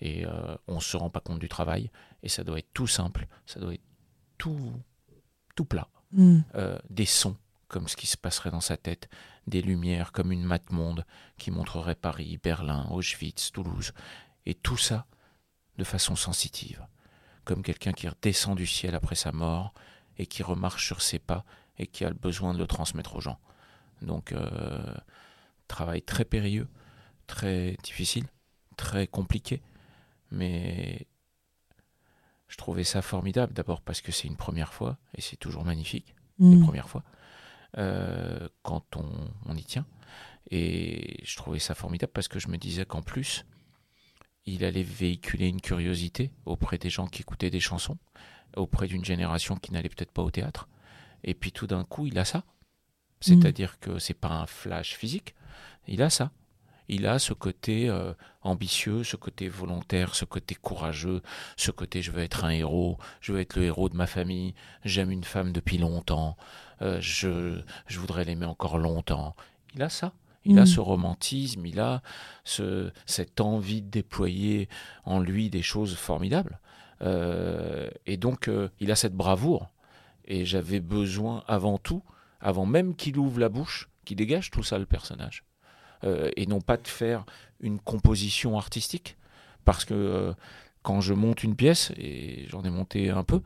Et 0.00 0.26
euh, 0.26 0.56
on 0.68 0.80
se 0.80 0.96
rend 0.96 1.10
pas 1.10 1.20
compte 1.20 1.38
du 1.38 1.48
travail, 1.48 1.90
et 2.22 2.28
ça 2.28 2.44
doit 2.44 2.58
être 2.58 2.72
tout 2.74 2.86
simple, 2.86 3.26
ça 3.46 3.60
doit 3.60 3.74
être 3.74 3.82
tout, 4.38 4.72
tout 5.54 5.64
plat 5.64 5.88
Mm. 6.14 6.40
euh, 6.56 6.78
des 6.90 7.06
sons 7.06 7.36
comme 7.68 7.88
ce 7.88 7.96
qui 7.96 8.06
se 8.06 8.18
passerait 8.18 8.50
dans 8.50 8.60
sa 8.60 8.76
tête, 8.76 9.08
des 9.46 9.62
lumières 9.62 10.12
comme 10.12 10.30
une 10.30 10.44
map 10.44 10.58
monde 10.70 11.06
qui 11.38 11.50
montrerait 11.50 11.94
Paris, 11.94 12.38
Berlin, 12.42 12.86
Auschwitz, 12.90 13.50
Toulouse, 13.50 13.92
et 14.44 14.54
tout 14.54 14.76
ça 14.76 15.06
de 15.78 15.84
façon 15.84 16.14
sensitive, 16.14 16.86
comme 17.46 17.62
quelqu'un 17.62 17.94
qui 17.94 18.06
redescend 18.08 18.56
du 18.58 18.66
ciel 18.66 18.94
après 18.94 19.14
sa 19.14 19.32
mort 19.32 19.72
et 20.18 20.26
qui 20.26 20.42
remarche 20.42 20.86
sur 20.86 21.02
ses 21.02 21.18
pas 21.18 21.44
et 21.78 21.86
qui 21.86 22.04
a 22.04 22.08
le 22.08 22.14
besoin 22.14 22.52
de 22.54 22.58
le 22.58 22.66
transmettre 22.66 23.16
aux 23.16 23.20
gens. 23.20 23.38
Donc, 24.02 24.32
euh, 24.32 24.94
travail 25.68 26.02
très 26.02 26.24
périlleux, 26.24 26.68
très 27.26 27.76
difficile, 27.82 28.26
très 28.76 29.06
compliqué, 29.06 29.62
mais 30.30 31.06
je 32.48 32.56
trouvais 32.56 32.84
ça 32.84 33.00
formidable, 33.00 33.54
d'abord 33.54 33.80
parce 33.80 34.00
que 34.00 34.12
c'est 34.12 34.28
une 34.28 34.36
première 34.36 34.72
fois, 34.74 34.98
et 35.16 35.20
c'est 35.20 35.36
toujours 35.36 35.64
magnifique, 35.64 36.14
les 36.38 36.56
Mm. 36.56 36.64
premières 36.64 36.88
fois, 36.88 37.04
euh, 37.78 38.48
quand 38.62 38.96
on, 38.96 39.08
on 39.46 39.56
y 39.56 39.64
tient. 39.64 39.86
Et 40.50 41.20
je 41.24 41.36
trouvais 41.36 41.58
ça 41.60 41.74
formidable 41.74 42.12
parce 42.12 42.28
que 42.28 42.38
je 42.38 42.48
me 42.48 42.58
disais 42.58 42.84
qu'en 42.84 43.00
plus, 43.02 43.46
il 44.44 44.64
allait 44.64 44.82
véhiculer 44.82 45.48
une 45.48 45.60
curiosité 45.60 46.30
auprès 46.44 46.76
des 46.76 46.90
gens 46.90 47.06
qui 47.06 47.22
écoutaient 47.22 47.48
des 47.50 47.60
chansons, 47.60 47.96
auprès 48.56 48.86
d'une 48.86 49.04
génération 49.04 49.56
qui 49.56 49.72
n'allait 49.72 49.88
peut-être 49.88 50.12
pas 50.12 50.22
au 50.22 50.30
théâtre. 50.30 50.68
Et 51.24 51.34
puis 51.34 51.52
tout 51.52 51.66
d'un 51.66 51.84
coup, 51.84 52.06
il 52.06 52.18
a 52.18 52.24
ça. 52.24 52.44
C'est-à-dire 53.20 53.78
que 53.78 53.98
c'est 54.00 54.14
pas 54.14 54.30
un 54.30 54.46
flash 54.46 54.96
physique, 54.96 55.34
il 55.86 56.02
a 56.02 56.10
ça. 56.10 56.32
Il 56.88 57.06
a 57.06 57.20
ce 57.20 57.32
côté 57.32 57.88
euh, 57.88 58.12
ambitieux, 58.42 59.04
ce 59.04 59.14
côté 59.16 59.48
volontaire, 59.48 60.16
ce 60.16 60.24
côté 60.24 60.56
courageux, 60.56 61.22
ce 61.56 61.70
côté 61.70 62.02
je 62.02 62.10
veux 62.10 62.22
être 62.22 62.44
un 62.44 62.50
héros, 62.50 62.98
je 63.20 63.32
veux 63.32 63.40
être 63.40 63.54
le 63.56 63.62
héros 63.62 63.88
de 63.88 63.96
ma 63.96 64.08
famille, 64.08 64.54
j'aime 64.84 65.12
une 65.12 65.22
femme 65.22 65.52
depuis 65.52 65.78
longtemps, 65.78 66.36
euh, 66.82 67.00
je, 67.00 67.62
je 67.86 67.98
voudrais 68.00 68.24
l'aimer 68.24 68.46
encore 68.46 68.78
longtemps. 68.78 69.36
Il 69.74 69.82
a 69.82 69.88
ça. 69.88 70.12
Il 70.44 70.58
a 70.58 70.62
Mm. 70.62 70.66
ce 70.66 70.80
romantisme, 70.80 71.64
il 71.64 71.78
a 71.78 72.02
ce, 72.42 72.90
cette 73.06 73.40
envie 73.40 73.80
de 73.80 73.88
déployer 73.88 74.68
en 75.04 75.20
lui 75.20 75.48
des 75.50 75.62
choses 75.62 75.94
formidables. 75.94 76.58
Euh, 77.02 77.88
et 78.06 78.16
donc, 78.16 78.48
euh, 78.48 78.68
il 78.80 78.90
a 78.90 78.96
cette 78.96 79.14
bravoure. 79.14 79.70
Et 80.24 80.44
j'avais 80.44 80.80
besoin, 80.80 81.42
avant 81.48 81.78
tout, 81.78 82.02
avant 82.40 82.66
même 82.66 82.94
qu'il 82.94 83.18
ouvre 83.18 83.40
la 83.40 83.48
bouche, 83.48 83.90
qu'il 84.04 84.16
dégage 84.16 84.50
tout 84.50 84.62
ça, 84.62 84.78
le 84.78 84.86
personnage. 84.86 85.44
Euh, 86.04 86.30
et 86.36 86.46
non 86.46 86.60
pas 86.60 86.76
de 86.76 86.88
faire 86.88 87.24
une 87.60 87.78
composition 87.78 88.56
artistique. 88.56 89.16
Parce 89.64 89.84
que 89.84 90.34
quand 90.82 91.00
je 91.00 91.14
monte 91.14 91.44
une 91.44 91.56
pièce, 91.56 91.92
et 91.96 92.46
j'en 92.48 92.62
ai 92.62 92.70
monté 92.70 93.10
un 93.10 93.24
peu, 93.24 93.40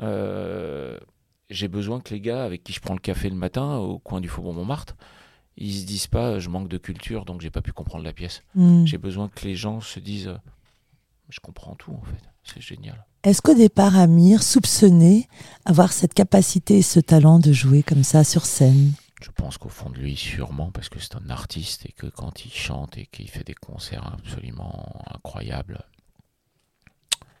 euh, 0.00 0.98
j'ai 1.50 1.68
besoin 1.68 2.00
que 2.00 2.12
les 2.12 2.20
gars 2.20 2.44
avec 2.44 2.64
qui 2.64 2.72
je 2.72 2.80
prends 2.80 2.94
le 2.94 3.00
café 3.00 3.28
le 3.30 3.36
matin 3.36 3.76
au 3.76 3.98
coin 3.98 4.20
du 4.20 4.28
Faubourg 4.28 4.54
Montmartre, 4.54 4.96
ils 5.56 5.74
se 5.74 5.86
disent 5.86 6.06
pas 6.06 6.38
je 6.38 6.48
manque 6.48 6.68
de 6.68 6.78
culture 6.78 7.24
donc 7.24 7.42
j'ai 7.42 7.50
pas 7.50 7.62
pu 7.62 7.72
comprendre 7.72 8.04
la 8.04 8.12
pièce. 8.12 8.42
Mm. 8.54 8.86
J'ai 8.86 8.98
besoin 8.98 9.28
que 9.28 9.44
les 9.44 9.54
gens 9.54 9.80
se 9.80 10.00
disent 10.00 10.34
je 11.28 11.40
comprends 11.40 11.74
tout 11.74 11.92
en 11.92 12.02
fait. 12.02 12.31
C'est 12.44 12.60
génial. 12.60 13.04
Est-ce 13.22 13.40
qu'au 13.42 13.54
départ, 13.54 13.96
Amir 13.96 14.42
soupçonnait 14.42 15.28
avoir 15.64 15.92
cette 15.92 16.14
capacité 16.14 16.78
et 16.78 16.82
ce 16.82 16.98
talent 17.00 17.38
de 17.38 17.52
jouer 17.52 17.82
comme 17.82 18.02
ça 18.02 18.24
sur 18.24 18.46
scène? 18.46 18.92
Je 19.22 19.30
pense 19.30 19.58
qu'au 19.58 19.68
fond 19.68 19.90
de 19.90 19.98
lui, 19.98 20.16
sûrement, 20.16 20.72
parce 20.72 20.88
que 20.88 20.98
c'est 20.98 21.14
un 21.14 21.30
artiste 21.30 21.86
et 21.86 21.92
que 21.92 22.06
quand 22.06 22.44
il 22.44 22.52
chante 22.52 22.98
et 22.98 23.06
qu'il 23.06 23.28
fait 23.30 23.44
des 23.44 23.54
concerts 23.54 24.12
absolument 24.18 25.04
incroyables, 25.14 25.84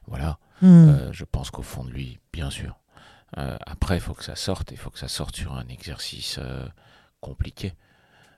voilà, 0.06 0.38
Hmm. 0.62 0.88
euh, 0.88 1.12
je 1.12 1.24
pense 1.24 1.50
qu'au 1.50 1.62
fond 1.62 1.84
de 1.84 1.90
lui, 1.90 2.20
bien 2.32 2.48
sûr. 2.48 2.78
Euh, 3.36 3.56
après, 3.66 3.96
il 3.96 4.00
faut 4.00 4.14
que 4.14 4.22
ça 4.22 4.36
sorte, 4.36 4.70
il 4.70 4.76
faut 4.76 4.90
que 4.90 4.98
ça 4.98 5.08
sorte 5.08 5.34
sur 5.34 5.54
un 5.54 5.66
exercice 5.66 6.38
euh, 6.38 6.66
compliqué. 7.20 7.74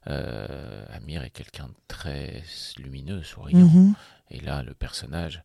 Amir 0.06 1.22
est 1.22 1.30
quelqu'un 1.30 1.66
de 1.68 1.74
très 1.88 2.42
lumineux, 2.76 3.22
souriant. 3.22 3.58
Mhm. 3.58 3.94
Et 4.30 4.40
là, 4.40 4.62
le 4.62 4.74
personnage, 4.74 5.42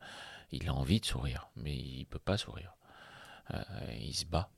il 0.52 0.68
a 0.68 0.74
envie 0.74 1.00
de 1.00 1.06
sourire, 1.06 1.50
mais 1.56 1.76
il 1.76 2.06
peut 2.06 2.20
pas 2.20 2.38
sourire. 2.38 2.76
Euh, 3.54 3.62
il 4.00 4.14
se 4.14 4.26
bat. 4.26 4.50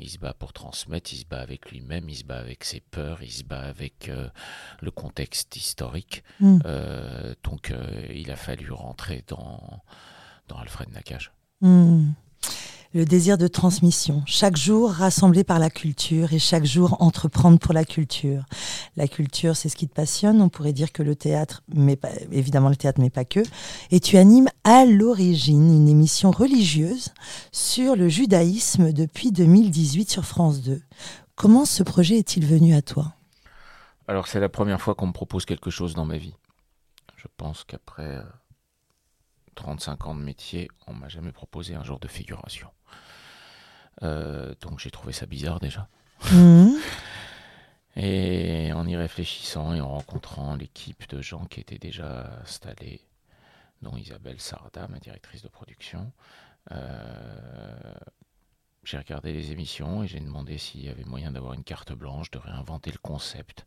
Il 0.00 0.10
se 0.10 0.18
bat 0.18 0.34
pour 0.34 0.52
transmettre, 0.52 1.12
il 1.12 1.18
se 1.18 1.24
bat 1.24 1.40
avec 1.40 1.70
lui-même, 1.70 2.08
il 2.08 2.16
se 2.16 2.24
bat 2.24 2.38
avec 2.38 2.64
ses 2.64 2.80
peurs, 2.80 3.22
il 3.22 3.30
se 3.30 3.44
bat 3.44 3.60
avec 3.60 4.08
euh, 4.08 4.28
le 4.80 4.90
contexte 4.90 5.56
historique. 5.56 6.24
Mm. 6.40 6.58
Euh, 6.64 7.34
donc, 7.44 7.72
il 8.12 8.30
a 8.30 8.36
fallu 8.36 8.72
rentrer 8.72 9.22
dans, 9.28 9.80
dans 10.48 10.56
Alfred 10.56 10.90
Nakache. 10.90 11.30
Hmm. 11.60 12.10
Le 12.94 13.04
désir 13.04 13.38
de 13.38 13.48
transmission. 13.48 14.22
Chaque 14.24 14.56
jour 14.56 14.88
rassemblé 14.88 15.42
par 15.42 15.58
la 15.58 15.68
culture 15.68 16.32
et 16.32 16.38
chaque 16.38 16.64
jour 16.64 17.02
entreprendre 17.02 17.58
pour 17.58 17.74
la 17.74 17.84
culture. 17.84 18.44
La 18.96 19.08
culture, 19.08 19.56
c'est 19.56 19.68
ce 19.68 19.74
qui 19.74 19.88
te 19.88 19.92
passionne. 19.92 20.40
On 20.40 20.48
pourrait 20.48 20.72
dire 20.72 20.92
que 20.92 21.02
le 21.02 21.16
théâtre, 21.16 21.64
mais 21.74 21.98
évidemment 22.30 22.68
le 22.68 22.76
théâtre, 22.76 23.00
mais 23.00 23.10
pas 23.10 23.24
que. 23.24 23.40
Et 23.90 23.98
tu 23.98 24.16
animes 24.16 24.48
à 24.62 24.84
l'origine 24.84 25.74
une 25.74 25.88
émission 25.88 26.30
religieuse 26.30 27.12
sur 27.50 27.96
le 27.96 28.08
judaïsme 28.08 28.92
depuis 28.92 29.32
2018 29.32 30.08
sur 30.08 30.24
France 30.24 30.62
2. 30.62 30.80
Comment 31.34 31.64
ce 31.64 31.82
projet 31.82 32.18
est-il 32.18 32.46
venu 32.46 32.76
à 32.76 32.82
toi? 32.82 33.14
Alors, 34.06 34.28
c'est 34.28 34.38
la 34.38 34.48
première 34.48 34.80
fois 34.80 34.94
qu'on 34.94 35.08
me 35.08 35.12
propose 35.12 35.46
quelque 35.46 35.70
chose 35.70 35.94
dans 35.94 36.04
ma 36.04 36.16
vie. 36.16 36.36
Je 37.16 37.26
pense 37.36 37.64
qu'après 37.64 38.18
euh, 38.18 38.22
35 39.54 40.06
ans 40.06 40.14
de 40.14 40.22
métier, 40.22 40.68
on 40.86 40.94
m'a 40.94 41.08
jamais 41.08 41.32
proposé 41.32 41.74
un 41.74 41.84
jour 41.84 41.98
de 41.98 42.08
figuration. 42.08 42.68
Euh, 44.02 44.54
donc, 44.60 44.78
j'ai 44.78 44.90
trouvé 44.90 45.12
ça 45.12 45.26
bizarre 45.26 45.60
déjà. 45.60 45.88
Hmm. 46.30 46.74
Et 47.96 48.72
en 48.72 48.88
y 48.88 48.96
réfléchissant 48.96 49.72
et 49.72 49.80
en 49.80 49.88
rencontrant 49.88 50.56
l'équipe 50.56 51.08
de 51.08 51.22
gens 51.22 51.44
qui 51.44 51.60
étaient 51.60 51.78
déjà 51.78 52.40
installés, 52.42 53.06
dont 53.82 53.96
Isabelle 53.96 54.40
Sarda, 54.40 54.88
ma 54.88 54.98
directrice 54.98 55.42
de 55.42 55.48
production, 55.48 56.12
euh, 56.72 57.94
j'ai 58.82 58.98
regardé 58.98 59.32
les 59.32 59.52
émissions 59.52 60.02
et 60.02 60.08
j'ai 60.08 60.18
demandé 60.18 60.58
s'il 60.58 60.84
y 60.84 60.88
avait 60.88 61.04
moyen 61.04 61.30
d'avoir 61.30 61.52
une 61.52 61.62
carte 61.62 61.92
blanche, 61.92 62.32
de 62.32 62.38
réinventer 62.38 62.90
le 62.90 62.98
concept 62.98 63.64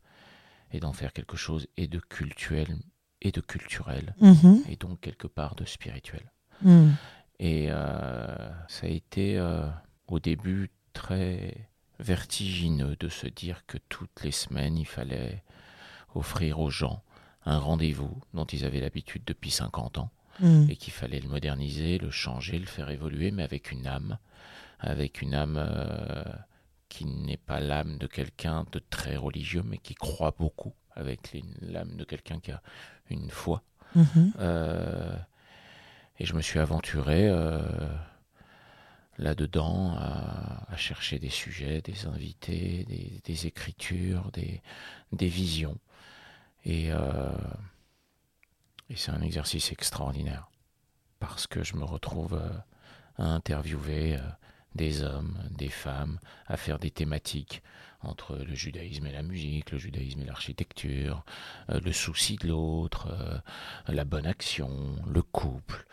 et 0.72 0.82
d'en 0.82 0.92
faire 0.94 1.14
quelque 1.14 1.38
chose 1.38 1.68
et 1.78 1.88
de 1.88 2.00
culturel 2.00 2.76
et 3.22 3.32
de 3.32 3.42
culturel 3.42 4.14
Mhm. 4.22 4.64
et 4.70 4.76
donc 4.76 5.00
quelque 5.02 5.28
part 5.28 5.56
de 5.56 5.66
spirituel. 5.66 6.32
Hmm. 6.62 6.92
Et 7.40 7.68
euh, 7.70 8.50
ça 8.68 8.88
a 8.88 8.90
été 8.90 9.38
euh, 9.38 9.68
au 10.08 10.20
début 10.20 10.72
très 10.94 11.70
vertigineux 12.00 12.96
de 13.00 13.10
se 13.10 13.28
dire 13.28 13.66
que 13.68 13.78
toutes 13.90 14.24
les 14.24 14.32
semaines 14.32 14.78
il 14.78 14.86
fallait 14.88 15.44
offrir 16.16 16.60
aux 16.60 16.70
gens 16.70 17.04
un 17.46 17.60
rendez-vous 17.60 18.22
dont 18.34 18.46
ils 18.46 18.66
avaient 18.66 18.80
l'habitude 18.80 19.24
depuis 19.26 19.52
50 19.52 19.98
ans 20.00 20.12
Hmm. 20.40 20.70
et 20.70 20.76
qu'il 20.76 20.94
fallait 20.94 21.20
le 21.20 21.30
moderniser, 21.30 21.98
le 21.98 22.12
changer, 22.12 22.60
le 22.60 22.68
faire 22.68 22.92
évoluer, 22.92 23.32
mais 23.32 23.42
avec 23.42 23.72
une 23.72 23.88
âme, 23.88 24.20
avec 24.80 25.24
une 25.24 25.34
âme 25.34 25.58
euh, 25.58 26.24
qui 26.90 27.06
n'est 27.06 27.38
pas 27.38 27.60
l'âme 27.60 27.98
de 27.98 28.06
quelqu'un 28.06 28.64
de 28.72 28.78
très 28.78 29.16
religieux, 29.16 29.64
mais 29.66 29.80
qui 29.80 29.96
croit 29.96 30.36
beaucoup, 30.38 30.74
avec 30.98 31.32
les- 31.32 31.44
l'âme 31.62 31.96
de 31.96 32.04
quelqu'un 32.04 32.40
qui 32.40 32.52
a 32.52 32.62
une 33.10 33.30
foi. 33.30 33.64
Mhm. 33.96 34.34
Euh, 34.40 35.16
et 36.20 36.26
je 36.26 36.34
me 36.34 36.42
suis 36.42 36.60
aventuré 36.60 37.28
euh, 37.30 37.62
là-dedans 39.18 39.96
à, 39.98 40.66
à 40.72 40.78
chercher 40.78 41.20
des 41.20 41.30
sujets, 41.30 41.82
des 41.82 42.06
invités, 42.06 42.86
des, 42.86 43.22
des 43.24 43.48
écritures, 43.48 44.30
des, 44.32 44.62
des 45.12 45.28
visions. 45.28 45.78
Et, 46.66 46.92
euh, 46.92 47.30
et 48.90 48.96
c'est 48.96 49.12
un 49.12 49.22
exercice 49.22 49.72
extraordinaire 49.72 50.50
parce 51.20 51.48
que 51.48 51.64
je 51.64 51.76
me 51.76 51.84
retrouve 51.84 52.40
à 53.18 53.24
interviewer 53.24 54.18
des 54.76 55.02
hommes, 55.02 55.38
des 55.50 55.70
femmes, 55.70 56.20
à 56.46 56.58
faire 56.58 56.78
des 56.78 56.92
thématiques 56.92 57.64
entre 58.02 58.36
le 58.36 58.56
judaïsme 58.56 59.08
et 59.08 59.12
la 59.12 59.24
musique, 59.24 59.72
le 59.72 59.78
judaïsme 59.78 60.22
et 60.22 60.26
l'architecture, 60.26 61.24
euh, 61.70 61.80
le 61.84 61.92
souci 61.92 62.36
de 62.36 62.48
l'autre, 62.48 63.08
euh, 63.12 63.38
la 63.88 64.06
bonne 64.06 64.28
action, 64.28 64.96
le 65.08 65.22
couple, 65.22 65.86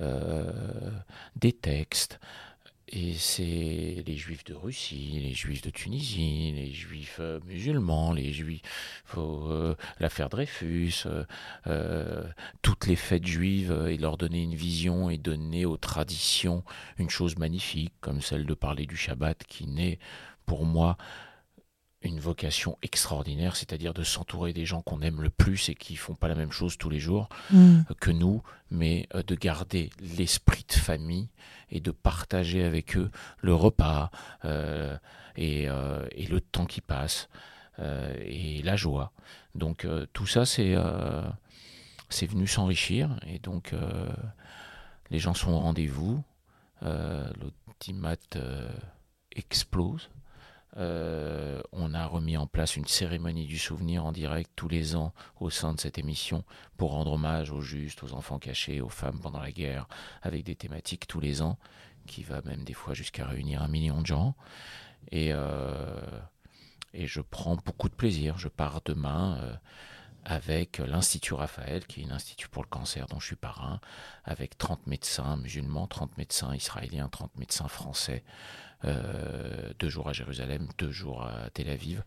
euh, 0.00 0.90
des 1.36 1.52
textes. 1.52 2.20
Et 2.88 3.14
c'est 3.14 4.04
les 4.06 4.16
juifs 4.16 4.44
de 4.44 4.54
Russie, 4.54 5.18
les 5.20 5.34
juifs 5.34 5.60
de 5.60 5.70
Tunisie, 5.70 6.52
les 6.54 6.72
juifs 6.72 7.20
musulmans, 7.44 8.12
les 8.12 8.32
juifs, 8.32 8.62
l'affaire 9.98 10.28
Dreyfus, 10.28 11.02
toutes 12.62 12.86
les 12.86 12.94
fêtes 12.94 13.26
juives 13.26 13.88
et 13.90 13.98
leur 13.98 14.16
donner 14.16 14.40
une 14.40 14.54
vision 14.54 15.10
et 15.10 15.18
donner 15.18 15.66
aux 15.66 15.76
traditions 15.76 16.62
une 16.96 17.10
chose 17.10 17.36
magnifique, 17.38 17.92
comme 18.00 18.20
celle 18.20 18.46
de 18.46 18.54
parler 18.54 18.86
du 18.86 18.96
Shabbat 18.96 19.42
qui 19.48 19.66
naît 19.66 19.98
pour 20.46 20.64
moi 20.64 20.96
une 22.06 22.20
vocation 22.20 22.78
extraordinaire, 22.82 23.56
c'est-à-dire 23.56 23.94
de 23.94 24.02
s'entourer 24.02 24.52
des 24.52 24.64
gens 24.64 24.82
qu'on 24.82 25.02
aime 25.02 25.20
le 25.20 25.30
plus 25.30 25.68
et 25.68 25.74
qui 25.74 25.96
font 25.96 26.14
pas 26.14 26.28
la 26.28 26.34
même 26.34 26.52
chose 26.52 26.78
tous 26.78 26.90
les 26.90 27.00
jours 27.00 27.28
euh, 27.54 27.82
que 28.00 28.10
nous, 28.10 28.42
mais 28.70 29.08
euh, 29.14 29.22
de 29.22 29.34
garder 29.34 29.90
l'esprit 30.00 30.64
de 30.68 30.74
famille 30.74 31.28
et 31.70 31.80
de 31.80 31.90
partager 31.90 32.64
avec 32.64 32.96
eux 32.96 33.10
le 33.40 33.54
repas 33.54 34.10
euh, 34.44 34.96
et, 35.36 35.68
euh, 35.68 36.06
et 36.12 36.26
le 36.26 36.40
temps 36.40 36.66
qui 36.66 36.80
passe 36.80 37.28
euh, 37.78 38.14
et 38.24 38.62
la 38.62 38.76
joie. 38.76 39.12
Donc 39.54 39.86
tout 40.12 40.26
ça, 40.26 40.44
c'est 40.44 40.76
c'est 42.08 42.26
venu 42.26 42.46
s'enrichir 42.46 43.18
et 43.26 43.38
donc 43.38 43.72
les 45.10 45.18
gens 45.18 45.32
sont 45.32 45.52
au 45.52 45.58
rendez-vous. 45.58 46.22
L'audimat 46.82 48.16
explose. 49.34 50.10
Euh, 50.78 51.62
on 51.72 51.94
a 51.94 52.06
remis 52.06 52.36
en 52.36 52.46
place 52.46 52.76
une 52.76 52.86
cérémonie 52.86 53.46
du 53.46 53.58
souvenir 53.58 54.04
en 54.04 54.12
direct 54.12 54.50
tous 54.56 54.68
les 54.68 54.94
ans 54.94 55.14
au 55.40 55.48
sein 55.48 55.72
de 55.72 55.80
cette 55.80 55.98
émission 55.98 56.44
pour 56.76 56.90
rendre 56.90 57.12
hommage 57.12 57.50
aux 57.50 57.62
justes, 57.62 58.02
aux 58.02 58.12
enfants 58.12 58.38
cachés, 58.38 58.80
aux 58.80 58.90
femmes 58.90 59.18
pendant 59.20 59.40
la 59.40 59.52
guerre, 59.52 59.88
avec 60.22 60.44
des 60.44 60.54
thématiques 60.54 61.06
tous 61.06 61.20
les 61.20 61.40
ans, 61.40 61.58
qui 62.06 62.22
va 62.22 62.42
même 62.42 62.62
des 62.64 62.74
fois 62.74 62.92
jusqu'à 62.92 63.26
réunir 63.26 63.62
un 63.62 63.68
million 63.68 64.02
de 64.02 64.06
gens. 64.06 64.34
Et, 65.10 65.32
euh, 65.32 66.00
je 66.94 67.20
prends 67.20 67.56
beaucoup 67.56 67.88
de 67.88 67.94
plaisir. 67.94 68.38
Je 68.38 68.48
pars 68.48 68.80
demain 68.84 69.38
euh, 69.42 69.54
avec 70.24 70.78
l'Institut 70.78 71.34
Raphaël, 71.34 71.86
qui 71.86 72.02
est 72.02 72.06
l'Institut 72.06 72.48
pour 72.48 72.62
le 72.62 72.68
cancer 72.68 73.06
dont 73.06 73.20
je 73.20 73.26
suis 73.26 73.36
parrain, 73.36 73.80
avec 74.24 74.58
30 74.58 74.86
médecins 74.86 75.36
musulmans, 75.36 75.86
30 75.86 76.18
médecins 76.18 76.54
israéliens, 76.54 77.08
30 77.08 77.36
médecins 77.36 77.68
français, 77.68 78.24
euh, 78.84 79.72
deux 79.78 79.88
jours 79.88 80.08
à 80.08 80.12
Jérusalem, 80.12 80.68
deux 80.78 80.90
jours 80.90 81.22
à 81.22 81.50
Tel 81.50 81.68
Aviv, 81.68 82.02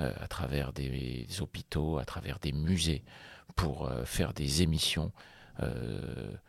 euh, 0.00 0.12
à 0.20 0.28
travers 0.28 0.72
des, 0.72 1.26
des 1.26 1.40
hôpitaux, 1.40 1.98
à 1.98 2.04
travers 2.04 2.38
des 2.38 2.52
musées, 2.52 3.02
pour 3.56 3.86
euh, 3.86 4.04
faire 4.04 4.32
des 4.32 4.62
émissions 4.62 5.12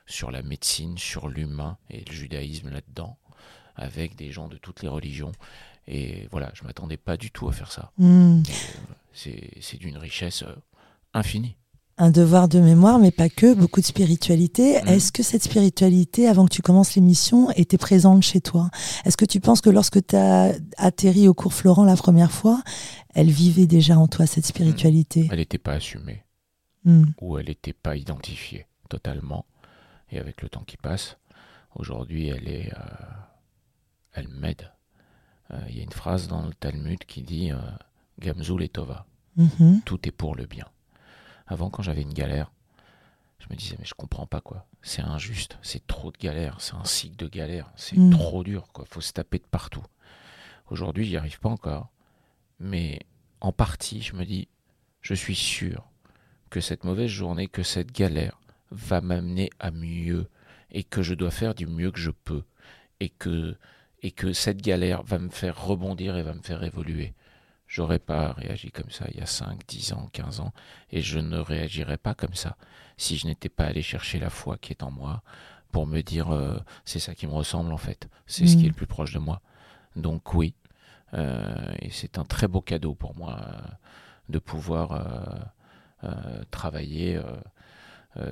sur 0.06 0.32
la 0.32 0.42
médecine, 0.42 0.98
sur 0.98 1.28
l'humain 1.28 1.78
et 1.90 2.06
le 2.06 2.14
judaïsme 2.14 2.70
là-dedans, 2.70 3.18
avec 3.76 4.16
des 4.16 4.32
gens 4.32 4.48
de 4.48 4.56
toutes 4.56 4.84
les 4.84 4.88
religions. 4.88 5.34
Et 5.86 6.30
voilà, 6.32 6.50
je 6.54 6.64
m'attendais 6.64 6.96
pas 6.96 7.18
du 7.18 7.30
tout 7.30 7.50
à 7.50 7.52
faire 7.52 7.74
ça. 7.74 7.92
Hmm. 7.98 8.42
C'est 9.12 9.78
d'une 9.80 9.98
richesse 9.98 10.46
infinie. 11.14 11.58
Un 12.04 12.10
devoir 12.10 12.48
de 12.48 12.60
mémoire, 12.60 12.98
mais 12.98 13.12
pas 13.12 13.30
que, 13.30 13.54
beaucoup 13.54 13.80
de 13.80 13.86
spiritualité. 13.86 14.82
Mhm. 14.82 14.88
Est-ce 14.88 15.12
que 15.12 15.22
cette 15.22 15.44
spiritualité, 15.44 16.28
avant 16.28 16.46
que 16.46 16.54
tu 16.54 16.64
commences 16.64 16.96
l'émission, 16.96 17.52
était 17.52 17.78
présente 17.78 18.24
chez 18.24 18.42
toi? 18.42 18.72
Est-ce 19.06 19.18
que 19.18 19.26
tu 19.26 19.40
penses 19.40 19.62
que 19.62 19.70
lorsque 19.70 20.04
tu 20.08 20.16
as 20.16 20.54
atterri 20.78 21.28
au 21.28 21.36
cours 21.36 21.54
Florent 21.54 21.84
la 21.86 21.96
première 21.96 22.32
fois, 22.32 22.64
elle 23.14 23.30
vivait 23.30 23.68
déjà 23.68 24.00
en 24.00 24.08
toi, 24.08 24.26
cette 24.26 24.48
spiritualité? 24.48 25.28
Elle 25.32 25.38
n'était 25.38 25.60
pas 25.60 25.74
assumée. 25.74 26.24
Hmm. 26.84 27.06
où 27.22 27.38
elle 27.38 27.46
n'était 27.46 27.74
pas 27.74 27.96
identifiée 27.96 28.66
totalement. 28.90 29.46
Et 30.10 30.18
avec 30.18 30.42
le 30.42 30.50
temps 30.50 30.64
qui 30.66 30.78
passe, 30.78 31.18
aujourd'hui, 31.76 32.30
elle 32.30 32.48
est, 32.48 32.74
euh, 32.74 33.14
elle 34.14 34.28
m'aide. 34.28 34.72
Euh, 35.54 35.60
Il 35.70 35.78
y 35.78 35.80
a 35.82 35.84
une 35.84 35.92
phrase 35.92 36.28
dans 36.28 36.42
le 36.42 36.54
Talmud 36.56 36.98
qui 37.06 37.22
dit 37.22 37.52
euh, 37.52 37.58
Gamzul 38.20 38.64
et 38.64 38.70
Tova, 38.70 39.06
Mhm. 39.38 39.82
tout 39.86 40.00
est 40.08 40.12
pour 40.12 40.36
le 40.36 40.48
bien. 40.48 40.66
Avant, 41.52 41.70
quand 41.70 41.84
j'avais 41.84 42.02
une 42.02 42.14
galère, 42.14 42.50
je 43.40 43.48
me 43.50 43.56
disais, 43.58 43.76
mais 43.78 43.84
je 43.86 43.94
comprends 43.94 44.26
pas 44.26 44.40
quoi. 44.40 44.66
C'est 44.82 45.02
injuste, 45.02 45.58
c'est 45.62 45.86
trop 45.86 46.10
de 46.12 46.18
galères, 46.18 46.62
c'est 46.62 46.76
un 46.76 46.86
cycle 46.86 47.18
de 47.18 47.28
galères, 47.28 47.70
c'est 47.76 47.98
Mm. 47.98 48.12
trop 48.12 48.44
dur 48.46 48.70
quoi. 48.72 48.86
Faut 48.90 49.02
se 49.02 49.12
taper 49.12 49.38
de 49.40 49.44
partout. 49.52 49.84
Aujourd'hui, 50.70 51.04
j'y 51.06 51.18
arrive 51.18 51.40
pas 51.42 51.50
encore, 51.50 51.90
mais 52.60 53.00
en 53.42 53.52
partie, 53.52 54.02
je 54.02 54.16
me 54.16 54.24
dis, 54.24 54.48
je 55.02 55.14
suis 55.14 55.36
sûr 55.36 55.84
que 56.50 56.62
cette 56.62 56.86
mauvaise 56.86 57.10
journée, 57.10 57.48
que 57.48 57.64
cette 57.64 57.92
galère 57.92 58.40
va 58.72 59.02
m'amener 59.02 59.50
à 59.60 59.72
mieux 59.72 60.30
et 60.72 60.86
que 60.86 61.02
je 61.02 61.14
dois 61.16 61.32
faire 61.32 61.54
du 61.54 61.68
mieux 61.68 61.92
que 61.92 62.00
je 62.00 62.12
peux 62.12 62.44
et 63.02 63.10
que 63.10 63.58
et 64.04 64.12
que 64.12 64.32
cette 64.34 64.62
galère 64.64 65.04
va 65.04 65.20
me 65.20 65.30
faire 65.30 65.62
rebondir 65.66 66.16
et 66.18 66.24
va 66.24 66.34
me 66.34 66.42
faire 66.42 66.64
évoluer. 66.64 67.14
J'aurais 67.72 68.00
pas 68.00 68.34
réagi 68.34 68.70
comme 68.70 68.90
ça 68.90 69.06
il 69.14 69.18
y 69.18 69.24
a 69.24 69.26
5, 69.26 69.66
10 69.66 69.94
ans, 69.94 70.10
15 70.12 70.42
ans 70.42 70.52
et 70.92 71.00
je 71.02 71.20
ne 71.20 71.38
réagirais 71.38 71.96
pas 71.98 72.14
comme 72.14 72.34
ça 72.34 72.58
si 72.98 73.16
je 73.16 73.28
n'étais 73.28 73.48
pas 73.48 73.64
allé 73.64 73.82
chercher 73.82 74.20
la 74.20 74.30
foi 74.30 74.58
qui 74.58 74.74
est 74.74 74.84
en 74.84 74.92
moi 74.92 75.24
pour 75.72 75.88
me 75.88 76.02
dire 76.02 76.32
euh, 76.32 76.60
c'est 76.84 77.00
ça 77.00 77.16
qui 77.16 77.28
me 77.28 77.32
ressemble 77.32 77.72
en 77.72 77.78
fait, 77.78 78.10
c'est 78.28 78.46
ce 78.46 78.58
qui 78.58 78.64
Mm. 78.64 78.66
est 78.66 78.70
le 78.70 78.74
plus 78.74 78.88
proche 78.88 79.14
de 79.14 79.20
moi. 79.20 79.42
Donc 79.96 80.34
oui, 80.34 80.54
euh, 81.14 81.74
et 81.80 81.90
c'est 81.92 82.18
un 82.18 82.26
très 82.26 82.50
beau 82.50 82.60
cadeau 82.60 82.94
pour 82.94 83.16
moi 83.16 83.40
euh, 83.40 83.62
de 84.28 84.40
pouvoir 84.40 84.90
travailler 86.52 87.22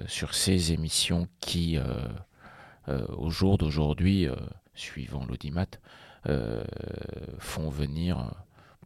sur 0.07 0.33
ces 0.33 0.71
émissions 0.71 1.27
qui, 1.39 1.77
au 2.87 3.29
jour 3.29 3.57
d'aujourd'hui, 3.57 4.27
suivant 4.75 5.25
l'audimat, 5.25 5.67
font 7.39 7.69
venir 7.69 8.31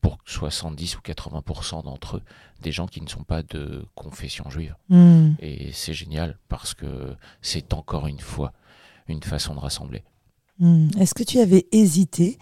pour 0.04 0.18
70 0.26 0.98
ou 0.98 1.00
80% 1.00 1.86
d'entre 1.86 2.18
eux 2.18 2.22
des 2.62 2.74
gens 2.74 2.88
qui 2.88 3.02
ne 3.02 3.08
sont 3.08 3.24
pas 3.24 3.42
de 3.42 3.86
confession 3.96 4.50
juive. 4.50 4.76
Hmm. 4.90 5.32
Et 5.40 5.72
c'est 5.72 5.94
génial 5.94 6.38
parce 6.50 6.74
que 6.74 7.16
c'est 7.42 7.74
encore 7.74 8.06
une 8.08 8.20
fois 8.20 8.54
une 9.08 9.24
façon 9.24 9.56
de 9.56 9.60
rassembler. 9.60 10.04
Hmm. 10.60 10.90
Est-ce 11.00 11.14
que 11.14 11.24
tu 11.24 11.40
avais 11.40 11.68
hésité, 11.72 12.38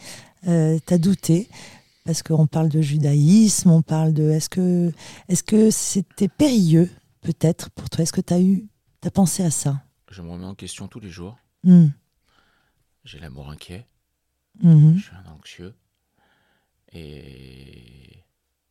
euh, 0.48 0.80
t'as 0.86 0.98
douté 0.98 1.50
Parce 2.04 2.24
qu'on 2.24 2.48
parle 2.48 2.70
de 2.70 2.82
judaïsme, 2.82 3.70
on 3.70 3.84
parle 3.84 4.14
de. 4.14 4.32
Est-ce 4.32 4.50
que 4.50 4.92
est-ce 5.30 5.44
que 5.44 5.70
c'était 5.70 6.28
périlleux, 6.28 6.90
peut-être, 7.22 7.70
pour 7.70 7.90
toi? 7.92 8.02
Est-ce 8.04 8.14
que 8.14 8.22
tu 8.22 8.34
as 8.34 8.42
eu. 8.42 8.68
T'as 9.02 9.12
pensé 9.12 9.44
à 9.44 9.52
ça? 9.52 9.84
Je 10.10 10.22
me 10.24 10.32
remets 10.32 10.46
en 10.46 10.56
question 10.56 10.88
tous 10.88 11.00
les 11.00 11.12
jours. 11.12 11.38
Hmm. 11.64 11.90
J'ai 13.06 13.20
l'amour 13.20 13.50
inquiet. 13.52 13.88
Mhm. 14.62 14.98
Je 14.98 15.04
suis 15.04 15.16
un 15.16 15.32
anxieux 15.32 15.74
et 16.92 18.24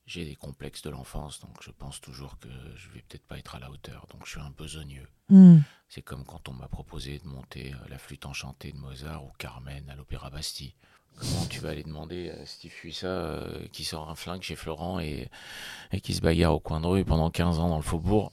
j'ai 0.06 0.24
des 0.24 0.34
complexes 0.34 0.82
de 0.82 0.90
l'enfance, 0.90 1.40
donc 1.40 1.62
je 1.62 1.70
pense 1.70 2.00
toujours 2.00 2.38
que 2.40 2.48
je 2.76 2.88
vais 2.90 3.00
peut-être 3.02 3.26
pas 3.26 3.38
être 3.38 3.54
à 3.54 3.60
la 3.60 3.70
hauteur, 3.70 4.06
donc 4.10 4.22
je 4.24 4.30
suis 4.30 4.40
un 4.40 4.50
besogneux. 4.50 5.06
Hmm. 5.28 5.58
C'est 5.88 6.02
comme 6.02 6.24
quand 6.24 6.48
on 6.48 6.52
m'a 6.52 6.66
proposé 6.66 7.20
de 7.20 7.28
monter 7.28 7.72
euh, 7.72 7.88
la 7.88 7.98
flûte 7.98 8.26
enchantée 8.26 8.72
de 8.72 8.78
Mozart 8.78 9.24
ou 9.24 9.30
Carmen 9.38 9.88
à 9.88 9.94
l'Opéra 9.94 10.30
Bastille. 10.30 10.74
Comment 11.16 11.46
tu 11.46 11.60
vas 11.60 11.70
aller 11.70 11.82
demander 11.82 12.30
à 12.30 12.46
Steve 12.46 12.72
Fuissa 12.72 13.06
euh, 13.06 13.66
qui 13.72 13.84
sort 13.84 14.08
un 14.08 14.14
flingue 14.14 14.42
chez 14.42 14.56
Florent 14.56 15.00
et, 15.00 15.30
et 15.92 16.00
qui 16.00 16.14
se 16.14 16.20
bagarre 16.22 16.54
au 16.54 16.60
coin 16.60 16.80
de 16.80 16.86
rue 16.86 17.04
pendant 17.04 17.30
15 17.30 17.58
ans 17.60 17.68
dans 17.68 17.76
le 17.76 17.82
faubourg? 17.82 18.32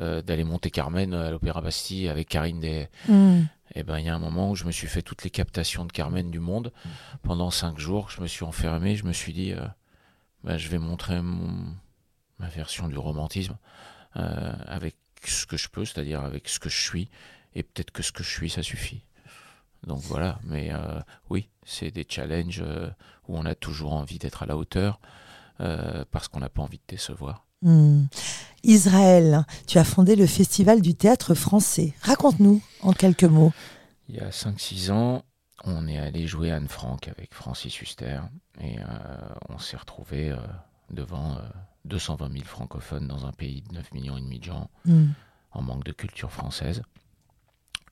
Euh, 0.00 0.22
d'aller 0.22 0.44
monter 0.44 0.70
Carmen 0.70 1.12
à 1.14 1.30
l'Opéra 1.30 1.60
Bastille 1.60 2.08
avec 2.08 2.28
Karine 2.28 2.60
Des... 2.60 2.88
Hmm. 3.08 3.42
Eh 3.74 3.82
ben, 3.82 3.98
il 3.98 4.06
y 4.06 4.08
a 4.08 4.14
un 4.14 4.18
moment 4.18 4.50
où 4.50 4.54
je 4.54 4.64
me 4.64 4.70
suis 4.72 4.86
fait 4.86 5.02
toutes 5.02 5.24
les 5.24 5.30
captations 5.30 5.84
de 5.84 5.92
Carmen 5.92 6.30
du 6.30 6.38
monde. 6.40 6.72
Pendant 7.22 7.50
cinq 7.50 7.78
jours, 7.78 8.10
je 8.10 8.20
me 8.20 8.26
suis 8.26 8.44
enfermé. 8.44 8.94
Je 8.96 9.04
me 9.04 9.12
suis 9.12 9.32
dit, 9.32 9.52
euh, 9.52 9.66
bah, 10.44 10.56
je 10.56 10.68
vais 10.68 10.78
montrer 10.78 11.20
mon- 11.20 11.74
ma 12.38 12.48
version 12.48 12.88
du 12.88 12.96
romantisme 12.96 13.56
euh, 14.16 14.52
avec 14.66 14.96
ce 15.24 15.46
que 15.46 15.56
je 15.56 15.68
peux, 15.68 15.84
c'est-à-dire 15.84 16.22
avec 16.22 16.48
ce 16.48 16.58
que 16.58 16.68
je 16.68 16.80
suis. 16.80 17.10
Et 17.54 17.62
peut-être 17.62 17.90
que 17.90 18.02
ce 18.02 18.12
que 18.12 18.22
je 18.22 18.30
suis, 18.30 18.50
ça 18.50 18.62
suffit. 18.62 19.04
Donc 19.86 20.00
voilà. 20.00 20.38
Mais 20.44 20.70
euh, 20.72 21.00
oui, 21.28 21.48
c'est 21.64 21.90
des 21.90 22.06
challenges 22.08 22.62
euh, 22.64 22.88
où 23.28 23.36
on 23.36 23.44
a 23.46 23.54
toujours 23.54 23.92
envie 23.94 24.18
d'être 24.18 24.42
à 24.42 24.46
la 24.46 24.56
hauteur 24.56 25.00
euh, 25.60 26.04
parce 26.10 26.28
qu'on 26.28 26.40
n'a 26.40 26.48
pas 26.48 26.62
envie 26.62 26.78
de 26.78 26.84
décevoir. 26.88 27.45
Hmm. 27.62 28.04
Israël, 28.62 29.44
tu 29.66 29.78
as 29.78 29.84
fondé 29.84 30.16
le 30.16 30.26
Festival 30.26 30.80
du 30.82 30.94
théâtre 30.94 31.34
français. 31.34 31.94
Raconte-nous 32.02 32.60
en 32.82 32.92
quelques 32.92 33.24
mots. 33.24 33.52
Il 34.08 34.16
y 34.16 34.20
a 34.20 34.30
5-6 34.30 34.90
ans, 34.90 35.22
on 35.64 35.86
est 35.88 35.98
allé 35.98 36.26
jouer 36.26 36.50
Anne 36.52 36.68
Frank 36.68 37.08
avec 37.08 37.32
Francis 37.34 37.80
Huster 37.80 38.20
et 38.60 38.78
euh, 38.78 38.84
on 39.48 39.58
s'est 39.58 39.76
retrouvé 39.76 40.30
euh, 40.30 40.36
devant 40.90 41.36
euh, 41.36 41.40
220 41.86 42.32
000 42.32 42.44
francophones 42.44 43.06
dans 43.08 43.26
un 43.26 43.32
pays 43.32 43.62
de 43.62 43.74
9 43.74 43.92
millions 43.92 44.16
et 44.16 44.20
demi 44.20 44.38
de 44.38 44.44
gens 44.44 44.70
Hmm. 44.84 45.08
en 45.52 45.62
manque 45.62 45.84
de 45.84 45.92
culture 45.92 46.30
française. 46.32 46.82